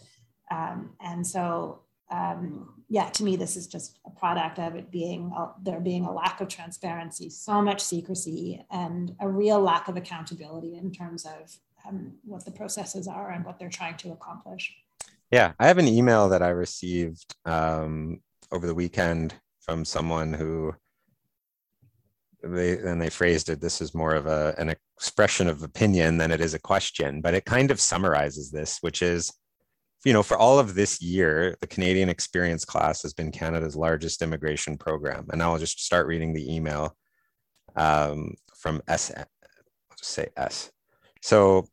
[0.50, 1.80] um, and so
[2.10, 6.04] um, yeah, to me, this is just a product of it being a, there being
[6.04, 11.26] a lack of transparency, so much secrecy, and a real lack of accountability in terms
[11.26, 14.76] of um, what the processes are and what they're trying to accomplish.
[15.32, 18.20] Yeah, I have an email that I received um,
[18.52, 20.72] over the weekend from someone who
[22.42, 23.60] they and they phrased it.
[23.60, 27.34] This is more of a an expression of opinion than it is a question, but
[27.34, 29.32] it kind of summarizes this, which is
[30.06, 34.22] you know, for all of this year, the Canadian Experience class has been Canada's largest
[34.22, 35.26] immigration program.
[35.30, 36.96] And now I'll just start reading the email
[37.74, 39.10] um, from S.
[39.16, 39.26] I'll
[39.98, 40.70] just say S.
[41.22, 41.66] So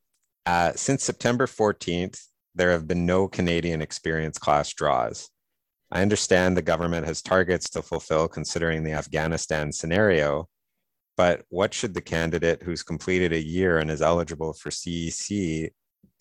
[0.47, 2.19] uh, since September 14th,
[2.55, 5.29] there have been no Canadian Experience class draws.
[5.91, 10.49] I understand the government has targets to fulfill considering the Afghanistan scenario,
[11.17, 15.69] but what should the candidate who's completed a year and is eligible for CEC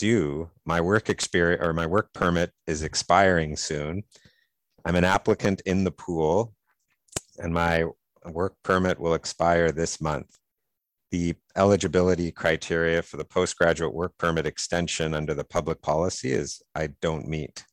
[0.03, 0.51] do.
[0.67, 4.03] My work experience or my work permit is expiring soon.
[4.85, 6.55] I'm an applicant in the pool,
[7.39, 7.85] and my
[8.27, 10.27] work permit will expire this month.
[11.13, 16.89] The eligibility criteria for the postgraduate work permit extension under the public policy is I
[17.01, 17.65] don't meet.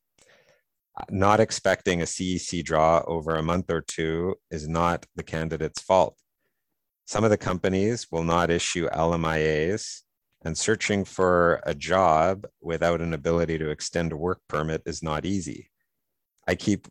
[0.96, 5.82] Uh, not expecting a CEC draw over a month or two is not the candidate's
[5.82, 6.16] fault.
[7.06, 10.02] Some of the companies will not issue LMIAs
[10.42, 15.24] and searching for a job without an ability to extend a work permit is not
[15.24, 15.70] easy.
[16.46, 16.88] I keep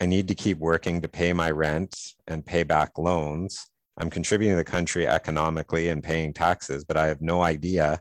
[0.00, 3.66] I need to keep working to pay my rent and pay back loans.
[3.96, 8.00] I'm contributing to the country economically and paying taxes, but I have no idea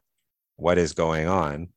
[0.56, 1.70] what is going on.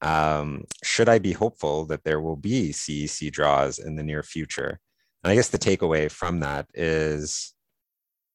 [0.00, 4.80] Um, should I be hopeful that there will be CEC draws in the near future?
[5.22, 7.54] And I guess the takeaway from that is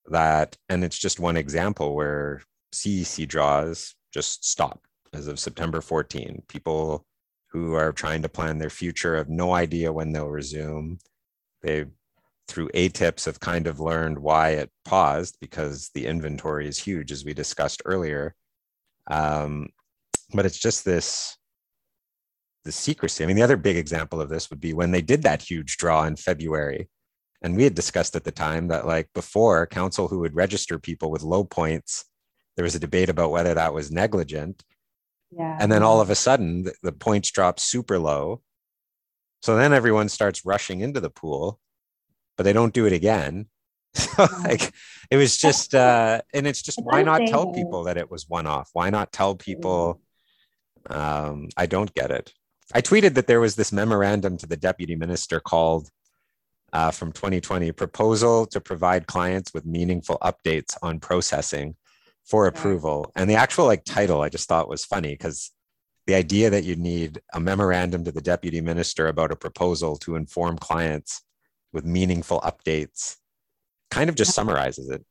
[0.06, 2.42] that, and it's just one example where
[2.74, 4.82] CEC draws just stop
[5.14, 6.42] as of September 14.
[6.48, 7.06] People
[7.52, 10.98] who are trying to plan their future have no idea when they'll resume.
[11.62, 11.86] They,
[12.48, 17.24] through ATIPs, have kind of learned why it paused because the inventory is huge, as
[17.24, 18.34] we discussed earlier.
[19.06, 19.68] Um,
[20.34, 21.38] but it's just this
[22.66, 23.24] the secrecy.
[23.24, 25.78] I mean, the other big example of this would be when they did that huge
[25.78, 26.90] draw in February.
[27.44, 31.12] And we had discussed at the time that, like before, counsel who would register people
[31.12, 32.06] with low points
[32.58, 34.64] there was a debate about whether that was negligent.
[35.32, 35.58] Yeah.
[35.60, 38.42] And then all of a sudden, the, the points drop super low.
[39.44, 41.60] So then everyone starts rushing into the pool,
[42.36, 43.48] but they don't do it again.
[43.98, 44.74] So like
[45.10, 48.46] it was just uh and it's just why not tell people that it was one
[48.46, 48.70] off?
[48.74, 50.02] Why not tell people
[50.88, 52.32] um I don't get it.
[52.76, 55.90] I tweeted that there was this memorandum to the deputy minister called
[56.74, 61.76] uh, from 2020 proposal to provide clients with meaningful updates on processing
[62.28, 63.12] for approval.
[63.16, 65.52] And the actual like title I just thought was funny because
[66.06, 70.16] the idea that you need a memorandum to the deputy minister about a proposal to
[70.16, 71.24] inform clients
[71.74, 73.18] with meaningful updates
[73.92, 75.06] kind of just summarizes it.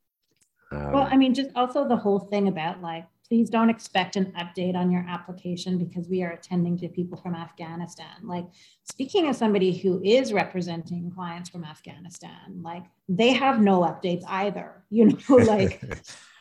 [0.73, 4.33] Um, well, I mean, just also the whole thing about like please don't expect an
[4.39, 8.07] update on your application because we are attending to people from Afghanistan.
[8.23, 8.47] Like
[8.85, 14.85] speaking as somebody who is representing clients from Afghanistan, like they have no updates either.
[14.91, 15.83] You know, like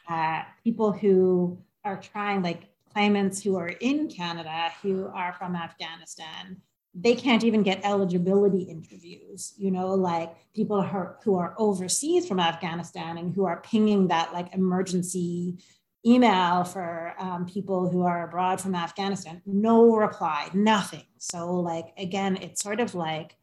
[0.08, 6.62] uh, people who are trying, like claimants who are in Canada who are from Afghanistan,
[6.98, 12.26] they can't even get eligibility interviews you know like people who are, who are overseas
[12.26, 15.58] from afghanistan and who are pinging that like emergency
[16.06, 21.04] email for um, people who are abroad from Afghanistan, no reply, nothing.
[21.18, 23.36] So, like, again, it's sort of like,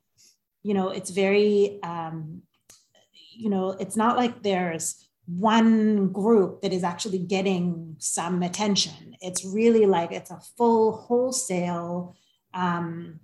[0.62, 2.42] you know, it's very, um,
[3.34, 9.16] you know, it's not like there's one group that is actually getting some attention.
[9.20, 12.16] It's really like it's a full wholesale,
[12.54, 13.20] um,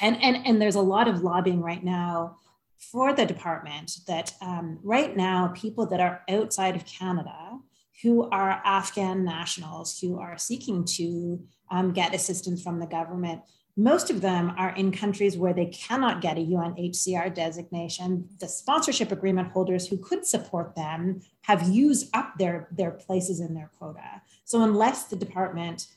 [0.00, 2.36] and and and there's a lot of lobbying right now
[2.78, 7.58] for the department that um, right now people that are outside of Canada
[8.02, 13.40] who are Afghan nationals who are seeking to um, get assistance from the government.
[13.76, 18.28] Most of them are in countries where they cannot get a UNHCR designation.
[18.38, 23.54] The sponsorship agreement holders who could support them have used up their, their places in
[23.54, 24.22] their quota.
[24.44, 25.88] So, unless the department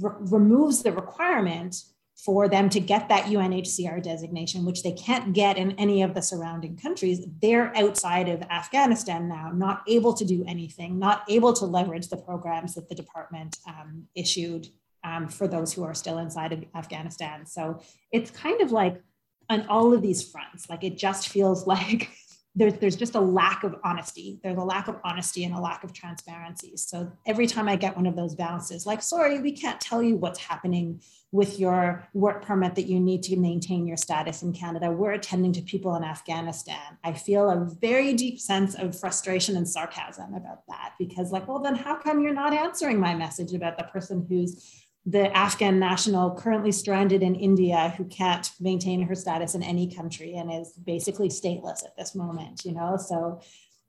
[0.00, 1.84] re- removes the requirement
[2.16, 6.22] for them to get that UNHCR designation, which they can't get in any of the
[6.22, 7.26] surrounding countries.
[7.42, 12.16] They're outside of Afghanistan now, not able to do anything, not able to leverage the
[12.16, 14.68] programs that the department um, issued
[15.06, 17.46] um, for those who are still inside of Afghanistan.
[17.46, 17.80] So
[18.12, 19.00] it's kind of like
[19.48, 22.10] on all of these fronts, like it just feels like
[22.56, 24.40] there's, there's just a lack of honesty.
[24.42, 26.76] There's a lack of honesty and a lack of transparency.
[26.76, 30.16] So every time I get one of those bounces, like, sorry, we can't tell you
[30.16, 31.02] what's happening
[31.32, 34.90] with your work permit that you need to maintain your status in Canada.
[34.90, 36.96] We're attending to people in Afghanistan.
[37.04, 41.58] I feel a very deep sense of frustration and sarcasm about that because, like, well,
[41.58, 46.34] then how come you're not answering my message about the person who's the Afghan national
[46.34, 51.28] currently stranded in India who can't maintain her status in any country and is basically
[51.28, 52.96] stateless at this moment, you know?
[52.96, 53.40] So,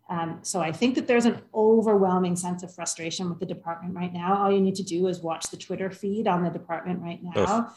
[0.10, 4.14] um, so I think that there's an overwhelming sense of frustration with the department right
[4.14, 4.38] now.
[4.38, 7.74] All you need to do is watch the Twitter feed on the department right now.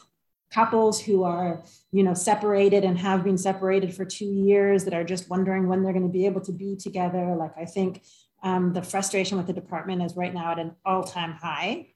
[0.53, 1.62] Couples who are,
[1.93, 5.82] you know, separated and have been separated for two years that are just wondering when
[5.82, 7.34] they're going to be able to be together.
[7.36, 8.03] Like I think
[8.43, 11.89] um, the frustration with the department is right now at an all-time high.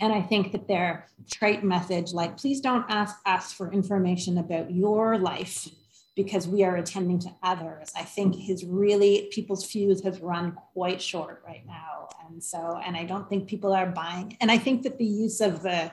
[0.00, 4.70] And I think that their trite message, like, please don't ask us for information about
[4.70, 5.68] your life
[6.16, 11.00] because we are attending to others, I think his really, people's fuse has run quite
[11.00, 12.08] short right now.
[12.28, 14.36] And so, and I don't think people are buying.
[14.40, 15.92] And I think that the use of the,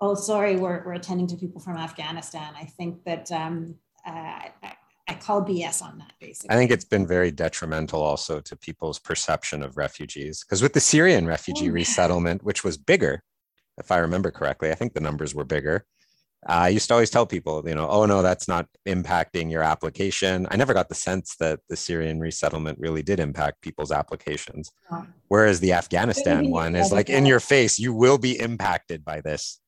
[0.00, 3.76] oh, sorry, we're, we're attending to people from Afghanistan, I think that um,
[4.06, 4.76] uh, I,
[5.08, 6.50] I call BS on that basically.
[6.50, 10.44] I think it's been very detrimental also to people's perception of refugees.
[10.44, 13.22] Because with the Syrian refugee oh, resettlement, which was bigger,
[13.78, 14.70] if I remember correctly.
[14.70, 15.84] I think the numbers were bigger.
[16.44, 20.48] I used to always tell people, you know, oh no, that's not impacting your application.
[20.50, 24.72] I never got the sense that the Syrian resettlement really did impact people's applications.
[25.28, 29.60] Whereas the Afghanistan one is like in your face, you will be impacted by this.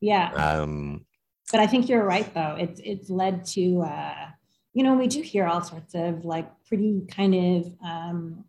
[0.00, 0.32] Yeah.
[0.32, 1.04] Um,
[1.50, 2.56] but I think you're right, though.
[2.58, 4.28] It's it's led to, uh,
[4.72, 8.44] you know, we do hear all sorts of like pretty kind of um,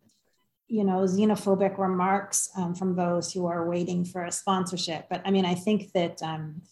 [0.73, 5.05] you know xenophobic remarks um, from those who are waiting for a sponsorship.
[5.07, 6.63] But i mean i think that um,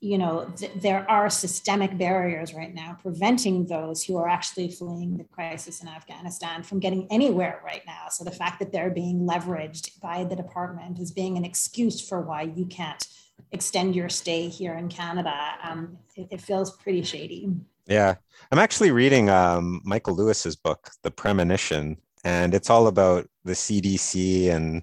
[0.00, 5.16] you know th- there are systemic barriers right now preventing those who are actually fleeing
[5.16, 8.04] the crisis in afghanistan from getting anywhere right now.
[8.10, 12.20] So the fact that they're being leveraged by the department as being an excuse for
[12.20, 13.02] why you can't
[13.50, 17.48] extend your stay here in canada um, it, it feels pretty shady.
[17.86, 18.16] Yeah.
[18.52, 24.50] I'm actually reading um, michael lewis's book the premonition and it's all about the CDC
[24.50, 24.82] and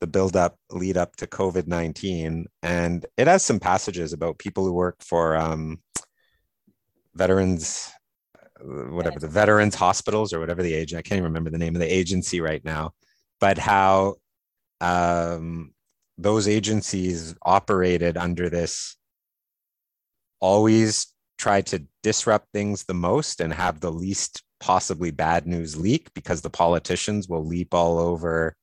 [0.00, 2.48] the build up lead up to COVID 19.
[2.64, 5.80] And it has some passages about people who work for um,
[7.14, 7.88] veterans,
[8.60, 11.80] whatever the veterans hospitals or whatever the age, I can't even remember the name of
[11.80, 12.94] the agency right now,
[13.38, 14.16] but how
[14.80, 15.74] um,
[16.18, 18.96] those agencies operated under this
[20.40, 26.14] always try to disrupt things the most and have the least possibly bad news leak
[26.14, 28.56] because the politicians will leap all over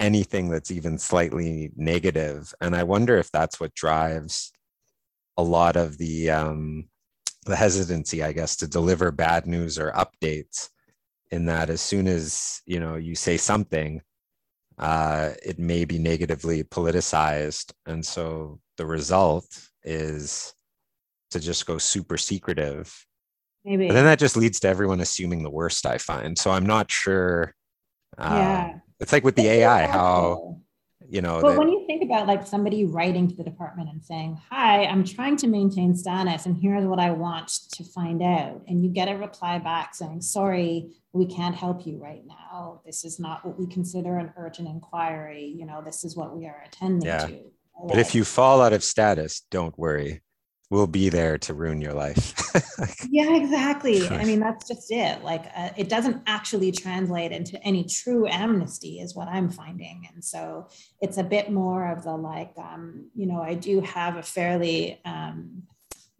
[0.00, 2.52] anything that's even slightly negative.
[2.60, 4.52] And I wonder if that's what drives
[5.36, 6.88] a lot of the um,
[7.46, 10.70] the hesitancy, I guess, to deliver bad news or updates.
[11.30, 14.02] In that, as soon as you know you say something,
[14.76, 19.46] uh, it may be negatively politicized, and so the result
[19.84, 20.52] is
[21.30, 23.07] to just go super secretive.
[23.64, 23.88] Maybe.
[23.88, 25.86] But then that just leads to everyone assuming the worst.
[25.86, 26.50] I find so.
[26.50, 27.54] I'm not sure.
[28.16, 28.78] Uh, yeah.
[29.00, 30.60] It's like with the AI, how
[31.08, 31.40] you know.
[31.40, 35.04] But when you think about like somebody writing to the department and saying, "Hi, I'm
[35.04, 39.08] trying to maintain status, and here's what I want to find out," and you get
[39.08, 42.80] a reply back saying, "Sorry, we can't help you right now.
[42.84, 45.44] This is not what we consider an urgent inquiry.
[45.44, 47.26] You know, this is what we are attending Yeah.
[47.26, 47.38] to."
[47.86, 50.22] But if you fall out of status, don't worry.
[50.70, 52.34] We'll be there to ruin your life.
[53.10, 54.06] Yeah, exactly.
[54.06, 55.24] I mean, that's just it.
[55.24, 60.08] Like, uh, it doesn't actually translate into any true amnesty, is what I'm finding.
[60.12, 60.68] And so
[61.00, 65.00] it's a bit more of the like, um, you know, I do have a fairly,
[65.04, 65.62] um,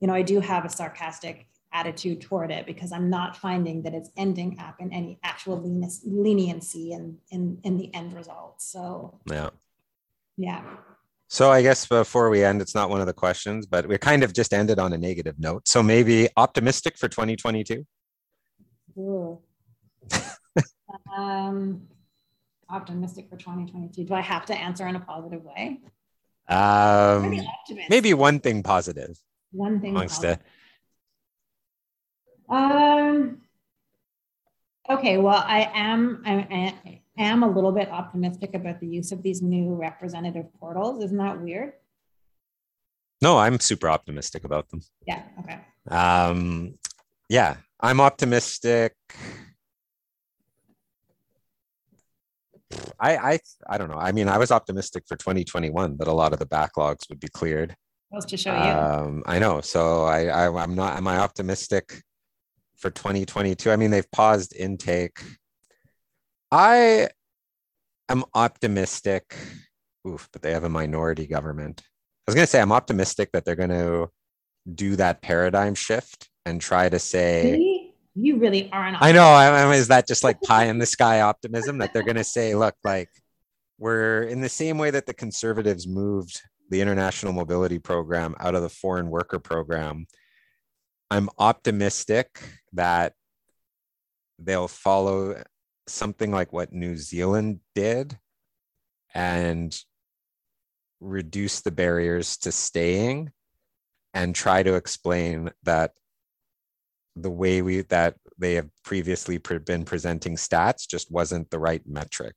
[0.01, 3.95] you know, I do have a sarcastic attitude toward it because I'm not finding that
[3.95, 8.63] it's ending up in any actual leniency, leniency in, in, in the end result.
[8.63, 9.51] So, yeah.
[10.37, 10.63] yeah.
[11.29, 14.23] So I guess before we end, it's not one of the questions, but we kind
[14.23, 15.69] of just ended on a negative note.
[15.69, 17.87] So maybe optimistic for 2022.
[21.17, 21.83] Um,
[22.71, 24.05] optimistic for 2022.
[24.05, 25.81] Do I have to answer in a positive way?
[26.49, 27.41] Um,
[27.89, 29.09] Maybe one thing positive.
[29.09, 29.23] positive
[29.53, 29.91] one thing.
[29.91, 30.39] amongst the.
[32.49, 33.43] Um.
[34.89, 35.19] Okay.
[35.19, 36.23] Well, I am.
[36.25, 36.33] I,
[36.85, 41.03] I am a little bit optimistic about the use of these new representative portals.
[41.05, 41.73] Isn't that weird?
[43.21, 44.81] No, I'm super optimistic about them.
[45.07, 45.23] Yeah.
[45.41, 45.59] Okay.
[45.91, 46.79] Um,
[47.29, 48.95] yeah, I'm optimistic.
[53.01, 53.39] I I
[53.69, 53.99] I don't know.
[53.99, 57.29] I mean, I was optimistic for 2021 that a lot of the backlogs would be
[57.29, 57.75] cleared.
[58.09, 58.59] Supposed to show you.
[58.61, 59.61] Um, I know.
[59.61, 60.97] So I, I I'm not.
[60.97, 62.03] Am I optimistic
[62.77, 63.71] for 2022?
[63.71, 65.19] I mean, they've paused intake.
[66.51, 67.09] I
[68.09, 69.37] am optimistic.
[70.07, 71.83] Oof, but they have a minority government.
[71.87, 74.11] I was going to say I'm optimistic that they're going to
[74.75, 77.55] do that paradigm shift and try to say.
[77.55, 77.95] See?
[78.21, 78.97] you really are an.
[79.01, 79.25] I know.
[79.25, 82.25] I, I, is that just like pie in the sky optimism that they're going to
[82.25, 83.09] say, look, like
[83.79, 88.63] we're in the same way that the conservatives moved the international mobility program out of
[88.63, 90.07] the foreign worker program.
[91.11, 92.43] I'm optimistic
[92.75, 93.15] that
[94.39, 95.43] they'll follow
[95.89, 98.19] something like what New Zealand did
[99.15, 99.77] and
[101.01, 103.31] reduce the barriers to staying
[104.15, 105.93] and try to explain that
[107.17, 111.83] the way we that they have previously pre- been presenting stats just wasn't the right
[111.87, 112.35] metric.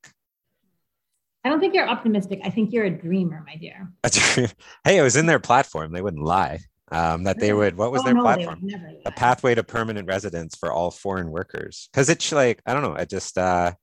[1.44, 2.40] I don't think you're optimistic.
[2.44, 3.92] I think you're a dreamer, my dear.
[4.84, 5.92] hey, it was in their platform.
[5.92, 6.60] They wouldn't lie.
[6.92, 7.78] Um, that they would.
[7.78, 8.60] What was Oh, their no, platform?
[8.62, 8.92] never.
[9.06, 11.88] A pathway to permanent residence for all foreign workers.
[11.92, 12.96] Because it's like I don't know.
[12.96, 13.74] It just uh,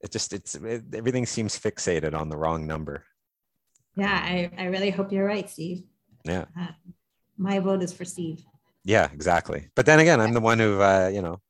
[0.00, 3.04] it just it's it, everything seems fixated on the wrong number.
[3.96, 5.82] Yeah, I, I really hope you're right, Steve.
[6.24, 6.44] Yeah.
[6.58, 6.68] Uh,
[7.36, 8.44] my vote is for Steve.
[8.84, 9.68] Yeah, exactly.
[9.74, 11.40] But then again, I'm the one who, uh, you know,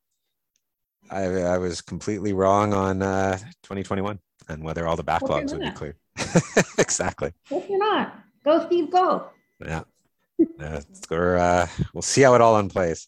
[1.11, 4.19] I, I was completely wrong on uh, 2021
[4.49, 5.95] and whether all the backlogs would be clear.
[6.77, 7.33] exactly.
[7.51, 9.29] If you're not, go Steve, go.
[9.63, 9.83] Yeah.
[10.59, 10.81] Yeah.
[11.09, 13.07] We're, uh, we'll see how it all unplays.